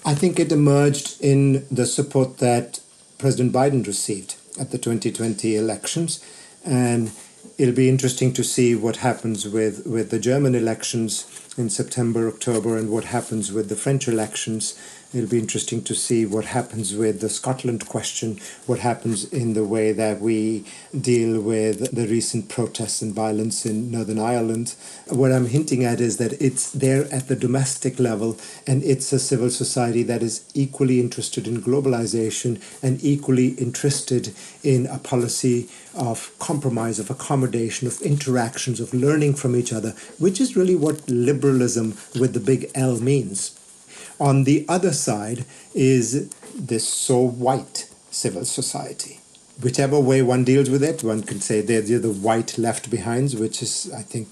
I 0.06 0.14
think 0.14 0.40
it 0.40 0.52
emerged 0.52 1.20
in 1.20 1.66
the 1.72 1.88
support 1.88 2.38
that 2.38 2.80
President 3.18 3.54
Biden 3.54 3.88
received 3.88 4.36
at 4.60 4.70
the 4.70 4.78
2020 4.78 5.56
elections. 5.56 6.24
And 6.64 7.12
it'll 7.62 7.76
be 7.76 7.90
interesting 7.90 8.34
to 8.34 8.44
see 8.44 8.74
what 8.74 8.98
happens 8.98 9.48
with, 9.48 9.86
with 9.86 10.10
the 10.10 10.18
German 10.18 10.56
elections 10.56 11.28
in 11.60 11.70
September, 11.70 12.28
October, 12.28 12.76
and 12.76 12.90
what 12.90 13.04
happens 13.04 13.52
with 13.52 13.70
the 13.70 13.76
French 13.76 14.08
elections 14.08 14.74
It'll 15.14 15.30
be 15.30 15.40
interesting 15.40 15.84
to 15.84 15.94
see 15.94 16.26
what 16.26 16.46
happens 16.46 16.96
with 16.96 17.20
the 17.20 17.28
Scotland 17.28 17.86
question, 17.90 18.40
what 18.66 18.80
happens 18.80 19.26
in 19.26 19.56
the 19.56 19.66
way 19.66 19.92
that 19.92 20.22
we 20.22 20.64
deal 20.98 21.42
with 21.42 21.94
the 21.94 22.08
recent 22.08 22.48
protests 22.48 23.02
and 23.02 23.14
violence 23.14 23.66
in 23.66 23.92
Northern 23.92 24.20
Ireland. 24.20 24.74
What 25.10 25.34
I'm 25.34 25.48
hinting 25.48 25.84
at 25.84 26.00
is 26.00 26.16
that 26.16 26.42
it's 26.42 26.72
there 26.72 27.14
at 27.14 27.28
the 27.28 27.36
domestic 27.36 28.00
level, 28.00 28.38
and 28.66 28.84
it's 28.84 29.12
a 29.12 29.20
civil 29.20 29.50
society 29.50 30.04
that 30.04 30.24
is 30.24 30.50
equally 30.54 31.02
interested 31.02 31.46
in 31.46 31.62
globalization 31.62 32.62
and 32.82 33.04
equally 33.04 33.50
interested 33.56 34.34
in 34.64 34.88
a 34.88 34.98
policy 34.98 35.68
of 35.96 36.32
compromise, 36.40 37.00
of 37.00 37.10
accommodation, 37.10 37.88
of 37.88 38.02
interactions, 38.02 38.80
of 38.80 38.94
learning 38.94 39.36
from 39.36 39.56
each 39.56 39.74
other, 39.74 39.94
which 40.20 40.40
is 40.40 40.56
really 40.56 40.76
what 40.76 41.10
liberalism 41.10 41.98
with 42.20 42.34
the 42.34 42.40
big 42.40 42.70
L 42.76 43.00
means. 43.00 43.58
On 44.20 44.44
the 44.44 44.66
other 44.70 44.94
side 44.94 45.46
is 45.74 46.30
this 46.56 46.88
so 46.88 47.20
white 47.20 47.90
civil 48.12 48.46
society. 48.46 49.20
Whichever 49.62 50.00
way 50.00 50.22
one 50.22 50.44
deals 50.44 50.70
with 50.70 50.84
it, 50.84 51.04
one 51.04 51.24
can 51.24 51.40
say 51.40 51.62
they're 51.62 51.82
the 51.82 52.12
white 52.12 52.58
left 52.58 52.90
behinds, 52.90 53.36
which 53.36 53.62
is, 53.62 53.92
I 53.96 54.02
think, 54.02 54.28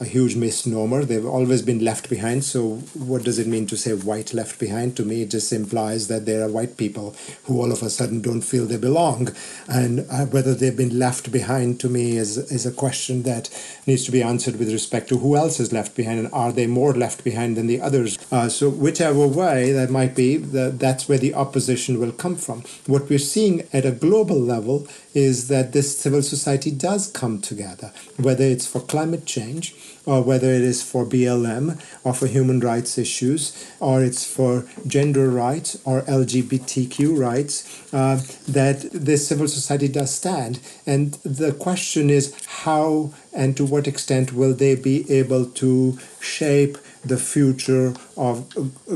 a 0.00 0.04
huge 0.04 0.36
misnomer. 0.36 1.04
They've 1.04 1.26
always 1.26 1.62
been 1.62 1.84
left 1.84 2.08
behind. 2.08 2.44
So, 2.44 2.76
what 2.94 3.24
does 3.24 3.38
it 3.38 3.48
mean 3.48 3.66
to 3.66 3.76
say 3.76 3.92
white 3.94 4.32
left 4.32 4.60
behind? 4.60 4.96
To 4.96 5.04
me, 5.04 5.22
it 5.22 5.30
just 5.30 5.52
implies 5.52 6.06
that 6.08 6.24
there 6.24 6.42
are 6.44 6.48
white 6.48 6.76
people 6.76 7.16
who 7.44 7.60
all 7.60 7.72
of 7.72 7.82
a 7.82 7.90
sudden 7.90 8.20
don't 8.20 8.42
feel 8.42 8.66
they 8.66 8.76
belong. 8.76 9.34
And 9.66 10.06
uh, 10.10 10.26
whether 10.26 10.54
they've 10.54 10.76
been 10.76 10.98
left 10.98 11.32
behind 11.32 11.80
to 11.80 11.88
me 11.88 12.16
is, 12.16 12.38
is 12.38 12.64
a 12.64 12.70
question 12.72 13.24
that 13.24 13.50
needs 13.86 14.04
to 14.04 14.12
be 14.12 14.22
answered 14.22 14.56
with 14.56 14.72
respect 14.72 15.08
to 15.08 15.18
who 15.18 15.36
else 15.36 15.58
is 15.58 15.72
left 15.72 15.96
behind 15.96 16.20
and 16.20 16.32
are 16.32 16.52
they 16.52 16.68
more 16.68 16.92
left 16.92 17.24
behind 17.24 17.56
than 17.56 17.66
the 17.66 17.80
others. 17.80 18.18
Uh, 18.30 18.48
so, 18.48 18.70
whichever 18.70 19.26
way 19.26 19.72
that 19.72 19.90
might 19.90 20.14
be, 20.14 20.36
the, 20.36 20.70
that's 20.70 21.08
where 21.08 21.18
the 21.18 21.34
opposition 21.34 21.98
will 21.98 22.12
come 22.12 22.36
from. 22.36 22.62
What 22.86 23.08
we're 23.10 23.18
seeing 23.18 23.66
at 23.72 23.84
a 23.84 23.90
global 23.90 24.38
level 24.38 24.86
is 25.18 25.48
that 25.48 25.72
this 25.72 25.98
civil 25.98 26.22
society 26.22 26.70
does 26.70 27.10
come 27.10 27.40
together, 27.40 27.92
whether 28.16 28.44
it's 28.44 28.66
for 28.66 28.80
climate 28.80 29.26
change 29.26 29.74
or 30.06 30.22
whether 30.22 30.50
it 30.52 30.62
is 30.62 30.80
for 30.82 31.04
BLM 31.04 31.66
or 32.04 32.14
for 32.14 32.26
human 32.26 32.60
rights 32.60 32.96
issues, 32.96 33.42
or 33.80 34.02
it's 34.02 34.24
for 34.24 34.64
gender 34.86 35.28
rights 35.28 35.76
or 35.84 36.02
LGBTQ 36.02 37.18
rights, 37.18 37.56
uh, 37.92 38.20
that 38.46 38.88
this 38.92 39.26
civil 39.26 39.48
society 39.48 39.88
does 39.88 40.14
stand. 40.14 40.60
And 40.86 41.14
the 41.24 41.52
question 41.52 42.10
is 42.10 42.34
how 42.64 43.12
and 43.32 43.56
to 43.56 43.64
what 43.64 43.86
extent 43.86 44.32
will 44.32 44.54
they 44.54 44.74
be 44.76 45.10
able 45.10 45.46
to 45.62 45.98
shape 46.20 46.78
the 47.04 47.16
future 47.16 47.94
of 48.16 48.48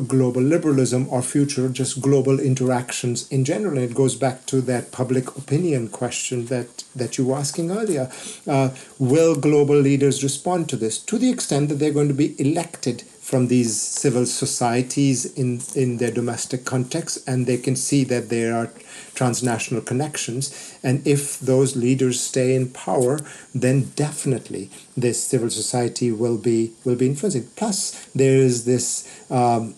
global 0.09 0.43
liberalism 0.43 1.09
or 1.09 1.23
future 1.23 1.69
just 1.69 2.01
global 2.01 2.41
interactions 2.41 3.29
in 3.29 3.45
general. 3.45 3.79
And 3.79 3.91
it 3.91 3.95
goes 3.95 4.15
back 4.15 4.47
to 4.47 4.61
that 4.63 4.93
public 4.93 5.37
opinion 5.37 5.89
question 5.89 6.47
that, 6.47 6.85
that 6.95 7.19
you 7.19 7.27
were 7.27 7.37
asking 7.37 7.71
earlier. 7.71 8.11
Uh, 8.47 8.71
will 8.99 9.35
global 9.35 9.77
leaders 9.77 10.23
respond 10.23 10.69
to 10.69 10.77
this 10.77 10.99
to 10.99 11.19
the 11.19 11.31
extent 11.31 11.69
that 11.69 11.77
they're 11.77 11.93
going 11.93 12.09
to 12.09 12.15
be 12.15 12.41
elected 12.41 13.03
from 13.23 13.47
these 13.47 13.81
civil 13.81 14.27
societies 14.27 15.25
in, 15.35 15.61
in 15.77 15.99
their 15.99 16.11
domestic 16.11 16.65
context 16.65 17.17
and 17.27 17.47
they 17.47 17.57
can 17.57 17.77
see 17.77 18.03
that 18.03 18.29
there 18.29 18.53
are 18.53 18.69
transnational 19.15 19.81
connections. 19.81 20.77
And 20.83 21.07
if 21.07 21.39
those 21.39 21.77
leaders 21.77 22.21
stay 22.21 22.57
in 22.57 22.71
power, 22.71 23.21
then 23.55 23.93
definitely 23.95 24.71
this 24.97 25.23
civil 25.23 25.51
society 25.51 26.11
will 26.11 26.37
be 26.37 26.73
will 26.85 26.97
be 26.97 27.07
influencing. 27.07 27.49
Plus, 27.55 28.07
there 28.15 28.37
is 28.37 28.65
this. 28.65 29.09
Um, 29.31 29.75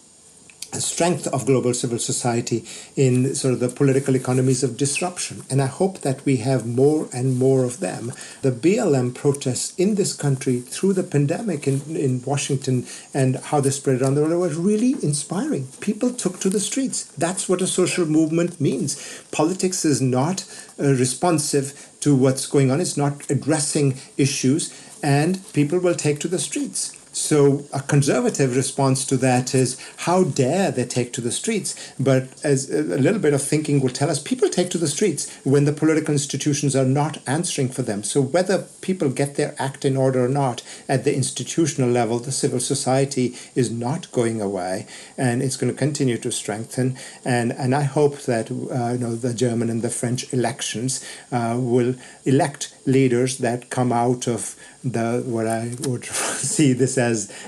strength 0.80 1.26
of 1.28 1.46
global 1.46 1.74
civil 1.74 1.98
society 1.98 2.64
in 2.96 3.34
sort 3.34 3.54
of 3.54 3.60
the 3.60 3.68
political 3.68 4.14
economies 4.14 4.62
of 4.62 4.76
disruption. 4.76 5.42
And 5.50 5.60
I 5.60 5.66
hope 5.66 6.00
that 6.00 6.24
we 6.24 6.38
have 6.38 6.66
more 6.66 7.08
and 7.12 7.36
more 7.36 7.64
of 7.64 7.80
them. 7.80 8.12
The 8.42 8.52
BLM 8.52 9.14
protests 9.14 9.74
in 9.76 9.94
this 9.94 10.12
country 10.12 10.60
through 10.60 10.94
the 10.94 11.02
pandemic 11.02 11.66
in, 11.66 11.96
in 11.96 12.22
Washington 12.22 12.86
and 13.12 13.36
how 13.36 13.60
they 13.60 13.70
spread 13.70 14.02
around 14.02 14.14
the 14.14 14.22
world 14.22 14.40
was 14.40 14.56
really 14.56 14.92
inspiring. 15.02 15.68
People 15.80 16.12
took 16.12 16.40
to 16.40 16.50
the 16.50 16.60
streets. 16.60 17.04
That's 17.18 17.48
what 17.48 17.62
a 17.62 17.66
social 17.66 18.06
movement 18.06 18.60
means. 18.60 19.22
Politics 19.30 19.84
is 19.84 20.00
not 20.00 20.44
uh, 20.78 20.94
responsive 20.94 21.90
to 22.00 22.14
what's 22.14 22.46
going 22.46 22.70
on, 22.70 22.80
it's 22.80 22.98
not 22.98 23.30
addressing 23.30 23.98
issues, 24.18 24.74
and 25.02 25.40
people 25.54 25.78
will 25.78 25.94
take 25.94 26.20
to 26.20 26.28
the 26.28 26.38
streets. 26.38 26.92
So 27.14 27.64
a 27.72 27.80
conservative 27.80 28.56
response 28.56 29.04
to 29.06 29.16
that 29.18 29.54
is 29.54 29.78
how 29.98 30.24
dare 30.24 30.72
they 30.72 30.84
take 30.84 31.12
to 31.12 31.20
the 31.20 31.30
streets? 31.30 31.74
But 31.98 32.28
as 32.42 32.68
a 32.70 32.82
little 32.82 33.20
bit 33.20 33.34
of 33.34 33.42
thinking 33.42 33.80
will 33.80 33.90
tell 33.90 34.10
us, 34.10 34.20
people 34.20 34.48
take 34.48 34.68
to 34.70 34.78
the 34.78 34.88
streets 34.88 35.32
when 35.44 35.64
the 35.64 35.72
political 35.72 36.12
institutions 36.12 36.74
are 36.74 36.84
not 36.84 37.18
answering 37.26 37.68
for 37.68 37.82
them. 37.82 38.02
So 38.02 38.20
whether 38.20 38.66
people 38.80 39.10
get 39.10 39.36
their 39.36 39.54
act 39.60 39.84
in 39.84 39.96
order 39.96 40.24
or 40.24 40.28
not, 40.28 40.62
at 40.88 41.04
the 41.04 41.14
institutional 41.14 41.88
level, 41.88 42.18
the 42.18 42.32
civil 42.32 42.58
society 42.58 43.36
is 43.54 43.70
not 43.70 44.10
going 44.10 44.40
away, 44.40 44.86
and 45.16 45.40
it's 45.40 45.56
going 45.56 45.72
to 45.72 45.78
continue 45.78 46.18
to 46.18 46.32
strengthen. 46.32 46.96
And 47.24 47.52
and 47.52 47.74
I 47.74 47.82
hope 47.82 48.22
that 48.22 48.50
uh, 48.50 48.92
you 48.94 48.98
know 48.98 49.14
the 49.14 49.34
German 49.34 49.70
and 49.70 49.82
the 49.82 49.90
French 50.00 50.32
elections 50.32 51.04
uh, 51.30 51.56
will 51.58 51.94
elect 52.24 52.74
leaders 52.86 53.38
that 53.38 53.70
come 53.70 53.92
out 53.92 54.26
of 54.26 54.56
the 54.82 55.22
what 55.26 55.46
I 55.46 55.72
would 55.86 56.04
see 56.54 56.72
this 56.72 56.98
as 56.98 57.03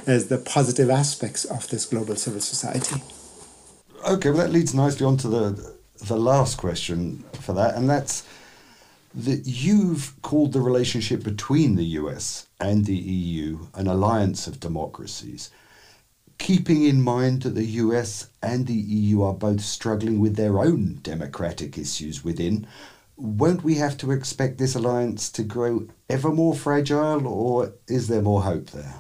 as 0.06 0.28
the 0.28 0.38
positive 0.38 0.90
aspects 0.90 1.44
of 1.44 1.68
this 1.68 1.84
global 1.86 2.16
civil 2.16 2.40
society. 2.40 3.00
Okay, 4.06 4.30
well 4.30 4.38
that 4.38 4.52
leads 4.52 4.74
nicely 4.74 5.06
on 5.06 5.16
to 5.18 5.28
the 5.28 5.76
the 6.06 6.16
last 6.16 6.58
question 6.58 7.24
for 7.40 7.52
that, 7.54 7.74
and 7.74 7.88
that's 7.88 8.24
that 9.14 9.46
you've 9.46 10.12
called 10.20 10.52
the 10.52 10.60
relationship 10.60 11.24
between 11.24 11.74
the 11.76 11.84
US 12.00 12.46
and 12.60 12.84
the 12.84 12.94
EU 12.96 13.66
an 13.74 13.86
alliance 13.86 14.46
of 14.46 14.60
democracies, 14.60 15.50
keeping 16.38 16.84
in 16.84 17.00
mind 17.00 17.42
that 17.42 17.54
the 17.54 17.80
US 17.84 18.28
and 18.42 18.66
the 18.66 18.74
EU 18.74 19.22
are 19.22 19.32
both 19.32 19.62
struggling 19.62 20.20
with 20.20 20.36
their 20.36 20.58
own 20.58 20.98
democratic 21.02 21.78
issues 21.78 22.22
within 22.22 22.66
won't 23.16 23.64
we 23.64 23.76
have 23.76 23.96
to 23.96 24.10
expect 24.10 24.58
this 24.58 24.74
alliance 24.74 25.30
to 25.30 25.42
grow 25.42 25.88
ever 26.08 26.30
more 26.30 26.54
fragile, 26.54 27.26
or 27.26 27.72
is 27.88 28.08
there 28.08 28.22
more 28.22 28.42
hope 28.42 28.70
there? 28.70 28.94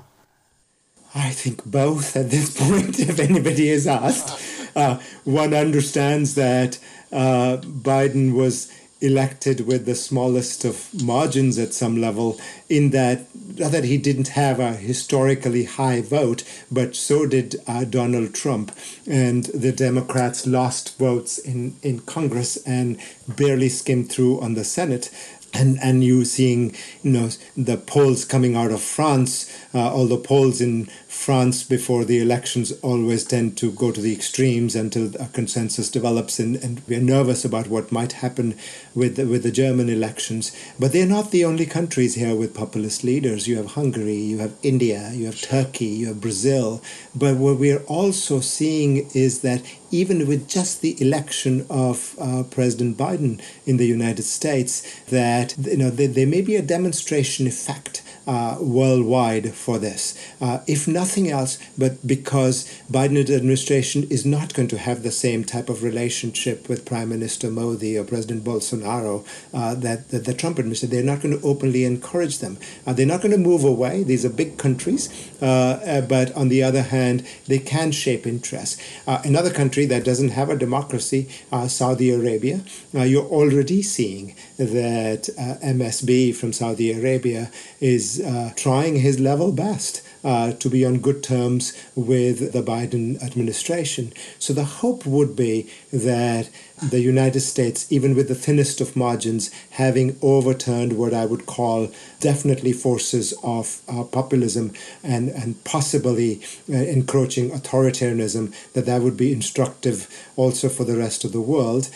I 1.16 1.30
think 1.30 1.64
both 1.64 2.14
at 2.14 2.30
this 2.30 2.56
point, 2.60 3.00
if 3.00 3.18
anybody 3.18 3.70
is 3.70 3.86
asked. 3.86 4.38
Uh, 4.76 4.98
one 5.24 5.54
understands 5.54 6.34
that 6.34 6.78
uh, 7.10 7.56
Biden 7.62 8.34
was 8.34 8.70
elected 9.00 9.66
with 9.66 9.84
the 9.84 9.94
smallest 9.94 10.64
of 10.64 10.88
margins 11.02 11.58
at 11.58 11.72
some 11.72 12.00
level, 12.00 12.38
in 12.68 12.90
that 12.90 13.26
that 13.32 13.84
he 13.84 13.96
didn't 13.96 14.28
have 14.28 14.58
a 14.58 14.72
historically 14.74 15.64
high 15.64 16.00
vote, 16.02 16.42
but 16.70 16.94
so 16.94 17.26
did 17.26 17.56
uh, 17.66 17.84
Donald 17.84 18.34
Trump, 18.34 18.72
and 19.06 19.44
the 19.46 19.72
Democrats 19.72 20.46
lost 20.46 20.98
votes 20.98 21.38
in 21.38 21.76
in 21.82 22.00
Congress 22.00 22.56
and 22.66 22.98
barely 23.28 23.68
skimmed 23.68 24.10
through 24.10 24.40
on 24.40 24.54
the 24.54 24.64
Senate 24.64 25.10
and 25.56 25.78
and 25.82 26.04
you 26.04 26.24
seeing 26.24 26.74
you 27.02 27.10
know 27.10 27.28
the 27.56 27.76
polls 27.76 28.24
coming 28.24 28.56
out 28.56 28.70
of 28.70 28.82
France, 28.82 29.50
uh, 29.74 29.92
all 29.92 30.06
the 30.06 30.18
polls 30.18 30.60
in 30.60 30.88
France 31.16 31.64
before 31.64 32.04
the 32.04 32.20
elections 32.20 32.70
always 32.82 33.24
tend 33.24 33.56
to 33.56 33.72
go 33.72 33.90
to 33.90 34.00
the 34.00 34.12
extremes 34.12 34.76
until 34.76 35.10
a 35.16 35.26
consensus 35.26 35.90
develops, 35.90 36.38
and, 36.38 36.54
and 36.56 36.82
we're 36.86 37.00
nervous 37.00 37.44
about 37.44 37.66
what 37.66 37.90
might 37.90 38.12
happen 38.12 38.54
with 38.94 39.16
the, 39.16 39.26
with 39.26 39.42
the 39.42 39.50
German 39.50 39.88
elections. 39.88 40.52
But 40.78 40.92
they're 40.92 41.04
not 41.04 41.32
the 41.32 41.44
only 41.44 41.66
countries 41.66 42.14
here 42.14 42.36
with 42.36 42.54
populist 42.54 43.02
leaders. 43.02 43.48
You 43.48 43.56
have 43.56 43.72
Hungary, 43.72 44.14
you 44.18 44.38
have 44.38 44.54
India, 44.62 45.10
you 45.14 45.26
have 45.26 45.40
Turkey, 45.40 45.86
you 45.86 46.06
have 46.08 46.20
Brazil. 46.20 46.80
But 47.12 47.36
what 47.36 47.58
we're 47.58 47.82
also 47.86 48.38
seeing 48.38 49.10
is 49.12 49.40
that 49.40 49.62
even 49.90 50.28
with 50.28 50.48
just 50.48 50.80
the 50.80 51.00
election 51.00 51.66
of 51.68 52.14
uh, 52.20 52.44
President 52.50 52.96
Biden 52.96 53.40
in 53.64 53.78
the 53.78 53.86
United 53.86 54.24
States, 54.24 54.82
that 55.06 55.56
you 55.58 55.78
know 55.78 55.90
there, 55.90 56.08
there 56.08 56.26
may 56.26 56.42
be 56.42 56.54
a 56.54 56.62
demonstration 56.62 57.48
effect 57.48 58.02
uh, 58.26 58.56
worldwide 58.60 59.54
for 59.54 59.78
this. 59.78 60.18
Uh, 60.40 60.58
if 60.66 60.88
nothing 60.88 61.30
else, 61.30 61.58
but 61.78 62.04
because 62.06 62.64
Biden 62.90 63.18
administration 63.18 64.04
is 64.10 64.26
not 64.26 64.54
going 64.54 64.68
to 64.68 64.78
have 64.78 65.02
the 65.02 65.12
same 65.12 65.44
type 65.44 65.68
of 65.68 65.82
relationship 65.82 66.68
with 66.68 66.84
Prime 66.84 67.08
Minister 67.08 67.50
Modi 67.50 67.96
or 67.96 68.04
President 68.04 68.44
Bolsonaro 68.44 69.24
uh, 69.54 69.74
that, 69.76 70.08
that 70.08 70.24
the 70.24 70.34
Trump 70.34 70.58
administration, 70.58 70.94
they're 70.94 71.04
not 71.04 71.22
going 71.22 71.38
to 71.38 71.46
openly 71.46 71.84
encourage 71.84 72.38
them. 72.38 72.58
Uh, 72.86 72.92
they're 72.92 73.06
not 73.06 73.22
going 73.22 73.32
to 73.32 73.38
move 73.38 73.64
away. 73.64 74.02
These 74.02 74.24
are 74.24 74.30
big 74.30 74.58
countries, 74.58 75.08
uh, 75.40 75.44
uh, 75.46 76.00
but 76.02 76.34
on 76.34 76.48
the 76.48 76.62
other 76.62 76.82
hand, 76.82 77.26
they 77.46 77.58
can 77.58 77.92
shape 77.92 78.26
interests. 78.26 78.82
another 79.06 79.50
country 79.50 79.86
that 79.86 80.04
doesn't 80.04 80.30
have 80.30 80.50
a 80.50 80.56
democracy, 80.56 81.28
Saudi 81.68 82.10
Arabia, 82.10 82.60
you're 82.92 83.24
already 83.26 83.82
seeing 83.82 84.34
that 84.56 85.28
MSB 85.62 86.34
from 86.34 86.52
Saudi 86.52 86.92
Arabia 86.92 87.50
is 87.80 88.15
uh, 88.20 88.52
trying 88.56 88.96
his 88.96 89.18
level 89.18 89.52
best 89.52 90.02
uh, 90.24 90.52
to 90.52 90.68
be 90.68 90.84
on 90.84 90.98
good 90.98 91.22
terms 91.22 91.72
with 91.94 92.52
the 92.52 92.62
Biden 92.62 93.22
administration. 93.22 94.12
So 94.38 94.52
the 94.52 94.64
hope 94.64 95.06
would 95.06 95.36
be 95.36 95.70
that 95.92 96.50
the 96.82 97.00
United 97.00 97.40
States, 97.40 97.90
even 97.90 98.14
with 98.14 98.28
the 98.28 98.34
thinnest 98.34 98.80
of 98.80 98.96
margins, 98.96 99.50
having 99.70 100.18
overturned 100.20 100.98
what 100.98 101.14
I 101.14 101.26
would 101.26 101.46
call 101.46 101.92
definitely 102.20 102.72
forces 102.72 103.32
of 103.42 103.80
uh, 103.88 104.04
populism 104.04 104.72
and, 105.02 105.28
and 105.30 105.62
possibly 105.64 106.42
uh, 106.68 106.74
encroaching 106.76 107.50
authoritarianism, 107.50 108.52
that 108.72 108.86
that 108.86 109.02
would 109.02 109.16
be 109.16 109.32
instructive 109.32 110.08
also 110.36 110.68
for 110.68 110.84
the 110.84 110.96
rest 110.96 111.24
of 111.24 111.32
the 111.32 111.40
world 111.40 111.88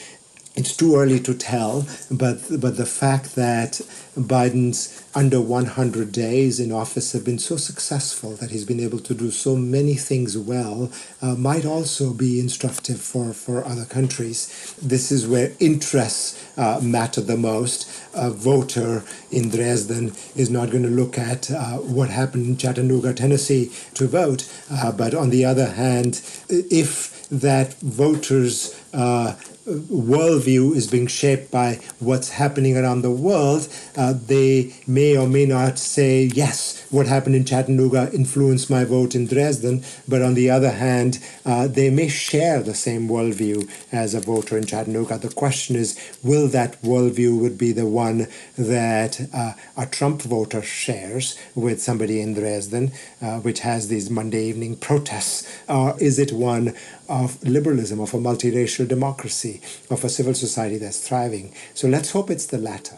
it's 0.56 0.76
too 0.76 0.96
early 0.96 1.20
to 1.20 1.34
tell, 1.34 1.86
but 2.10 2.38
but 2.60 2.76
the 2.76 2.86
fact 2.86 3.36
that 3.36 3.80
Biden's 4.16 5.00
under 5.14 5.40
100 5.40 6.12
days 6.12 6.60
in 6.60 6.70
office 6.72 7.12
have 7.12 7.24
been 7.24 7.38
so 7.38 7.56
successful 7.56 8.32
that 8.36 8.50
he's 8.50 8.64
been 8.64 8.80
able 8.80 8.98
to 9.00 9.14
do 9.14 9.30
so 9.30 9.56
many 9.56 9.94
things 9.94 10.36
well 10.36 10.90
uh, 11.22 11.34
might 11.34 11.64
also 11.64 12.12
be 12.12 12.38
instructive 12.38 13.00
for, 13.00 13.32
for 13.32 13.64
other 13.64 13.84
countries. 13.84 14.74
This 14.80 15.10
is 15.10 15.26
where 15.26 15.52
interests 15.58 16.44
uh, 16.56 16.80
matter 16.82 17.20
the 17.20 17.36
most. 17.36 17.88
A 18.14 18.30
voter 18.30 19.04
in 19.30 19.50
Dresden 19.50 20.12
is 20.36 20.50
not 20.50 20.70
going 20.70 20.84
to 20.84 20.90
look 20.90 21.18
at 21.18 21.50
uh, 21.50 21.78
what 21.78 22.10
happened 22.10 22.46
in 22.46 22.56
Chattanooga, 22.56 23.14
Tennessee 23.14 23.72
to 23.94 24.06
vote, 24.06 24.50
uh, 24.70 24.92
but 24.92 25.14
on 25.14 25.30
the 25.30 25.44
other 25.44 25.70
hand, 25.70 26.20
if 26.48 27.28
that 27.30 27.74
voters 27.74 28.76
uh, 28.92 29.34
worldview 29.78 30.74
is 30.74 30.86
being 30.86 31.06
shaped 31.06 31.50
by 31.50 31.80
what's 31.98 32.30
happening 32.30 32.76
around 32.76 33.02
the 33.02 33.10
world, 33.10 33.68
uh, 33.96 34.12
they 34.12 34.74
may 34.86 35.16
or 35.16 35.28
may 35.28 35.46
not 35.46 35.78
say, 35.78 36.24
yes, 36.24 36.86
what 36.90 37.06
happened 37.06 37.36
in 37.36 37.44
Chattanooga 37.44 38.10
influenced 38.12 38.70
my 38.70 38.84
vote 38.84 39.14
in 39.14 39.26
Dresden. 39.26 39.82
But 40.08 40.22
on 40.22 40.34
the 40.34 40.50
other 40.50 40.70
hand, 40.70 41.18
uh, 41.46 41.68
they 41.68 41.90
may 41.90 42.08
share 42.08 42.62
the 42.62 42.74
same 42.74 43.08
worldview 43.08 43.70
as 43.92 44.14
a 44.14 44.20
voter 44.20 44.58
in 44.58 44.66
Chattanooga. 44.66 45.18
The 45.18 45.28
question 45.28 45.76
is, 45.76 45.98
will 46.22 46.48
that 46.48 46.80
worldview 46.82 47.40
would 47.40 47.58
be 47.58 47.72
the 47.72 47.86
one 47.86 48.26
that 48.56 49.28
uh, 49.32 49.52
a 49.76 49.86
Trump 49.86 50.22
voter 50.22 50.62
shares 50.62 51.38
with 51.54 51.80
somebody 51.80 52.20
in 52.20 52.34
Dresden, 52.34 52.92
uh, 53.22 53.38
which 53.40 53.60
has 53.60 53.88
these 53.88 54.10
Monday 54.10 54.44
evening 54.44 54.76
protests? 54.76 55.46
Or 55.68 55.96
is 56.00 56.18
it 56.18 56.32
one 56.32 56.74
of 57.10 57.42
liberalism, 57.42 58.00
of 58.00 58.14
a 58.14 58.18
multiracial 58.18 58.88
democracy, 58.88 59.60
of 59.90 60.04
a 60.04 60.08
civil 60.08 60.32
society 60.32 60.78
that's 60.78 61.06
thriving? 61.06 61.52
So 61.74 61.88
let's 61.88 62.12
hope 62.12 62.30
it's 62.30 62.46
the 62.46 62.58
latter. 62.58 62.96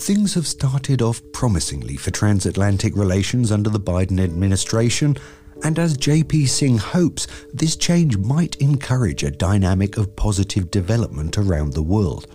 Things 0.00 0.32
have 0.34 0.46
started 0.46 1.02
off 1.02 1.20
promisingly 1.34 1.96
for 1.96 2.10
transatlantic 2.10 2.96
relations 2.96 3.52
under 3.52 3.68
the 3.68 3.80
Biden 3.80 4.20
administration, 4.20 5.16
and 5.64 5.78
as 5.78 5.98
JP 5.98 6.48
Singh 6.48 6.78
hopes, 6.78 7.26
this 7.52 7.76
change 7.76 8.16
might 8.16 8.56
encourage 8.56 9.22
a 9.22 9.30
dynamic 9.30 9.98
of 9.98 10.16
positive 10.16 10.70
development 10.70 11.36
around 11.38 11.74
the 11.74 11.82
world. 11.82 12.26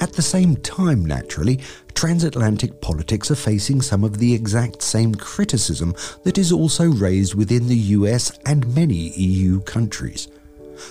At 0.00 0.12
the 0.12 0.22
same 0.22 0.56
time, 0.56 1.04
naturally, 1.04 1.60
transatlantic 1.94 2.80
politics 2.80 3.30
are 3.30 3.36
facing 3.36 3.80
some 3.80 4.04
of 4.04 4.18
the 4.18 4.34
exact 4.34 4.82
same 4.82 5.14
criticism 5.14 5.94
that 6.24 6.38
is 6.38 6.52
also 6.52 6.90
raised 6.90 7.34
within 7.34 7.68
the 7.68 7.76
US 7.76 8.38
and 8.46 8.74
many 8.74 9.10
EU 9.10 9.60
countries. 9.60 10.28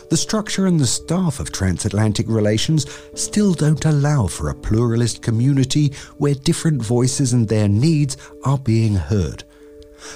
The 0.09 0.17
structure 0.17 0.67
and 0.67 0.79
the 0.79 0.87
staff 0.87 1.39
of 1.39 1.51
transatlantic 1.51 2.27
relations 2.29 2.85
still 3.15 3.53
don't 3.53 3.85
allow 3.85 4.27
for 4.27 4.49
a 4.49 4.55
pluralist 4.55 5.21
community 5.21 5.93
where 6.17 6.35
different 6.35 6.81
voices 6.81 7.33
and 7.33 7.47
their 7.47 7.67
needs 7.67 8.17
are 8.43 8.57
being 8.57 8.95
heard. 8.95 9.43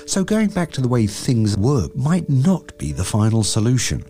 So 0.06 0.24
going 0.24 0.50
back 0.50 0.72
to 0.74 0.82
the 0.82 0.88
way 0.88 1.08
things 1.08 1.58
work 1.58 1.96
might 1.96 2.30
not 2.30 2.78
be 2.78 2.92
the 2.92 3.04
final 3.04 3.44
solution. 3.44 4.06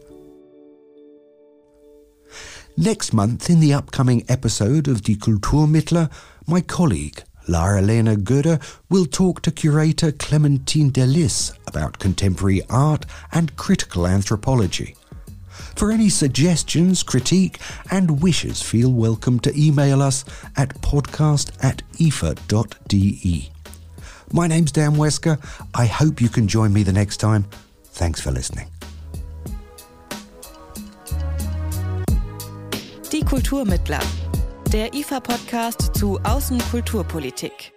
Next 2.77 3.13
month, 3.13 3.49
in 3.49 3.61
the 3.61 3.73
upcoming 3.73 4.25
episode 4.27 4.89
of 4.89 5.01
Die 5.01 5.13
Kulturmittler, 5.13 6.11
my 6.45 6.59
colleague 6.59 7.23
Lara 7.47 7.81
Lena 7.81 8.17
Goeder 8.17 8.61
will 8.89 9.05
talk 9.05 9.41
to 9.43 9.51
curator 9.51 10.11
Clementine 10.11 10.91
Deliss 10.91 11.53
about 11.67 11.99
contemporary 11.99 12.61
art 12.69 13.05
and 13.31 13.55
critical 13.55 14.05
anthropology. 14.05 14.97
For 15.77 15.89
any 15.89 16.09
suggestions, 16.09 17.01
critique, 17.01 17.59
and 17.91 18.21
wishes, 18.21 18.61
feel 18.61 18.91
welcome 18.91 19.39
to 19.41 19.57
email 19.57 20.01
us 20.01 20.25
at 20.57 20.81
podcast 20.81 21.51
at 21.63 21.81
ifa.de. 21.93 23.49
My 24.33 24.47
name's 24.47 24.73
Dan 24.73 24.95
Wesker. 24.95 25.39
I 25.73 25.85
hope 25.85 26.19
you 26.19 26.27
can 26.27 26.49
join 26.49 26.73
me 26.73 26.83
the 26.83 26.91
next 26.91 27.17
time. 27.17 27.45
Thanks 27.85 28.19
for 28.19 28.31
listening. 28.31 28.67
Die 33.11 33.21
Kulturmittler, 33.21 33.99
der 34.73 34.93
IFA-Podcast 34.93 35.95
zu 35.95 36.19
Außenkulturpolitik. 36.23 37.74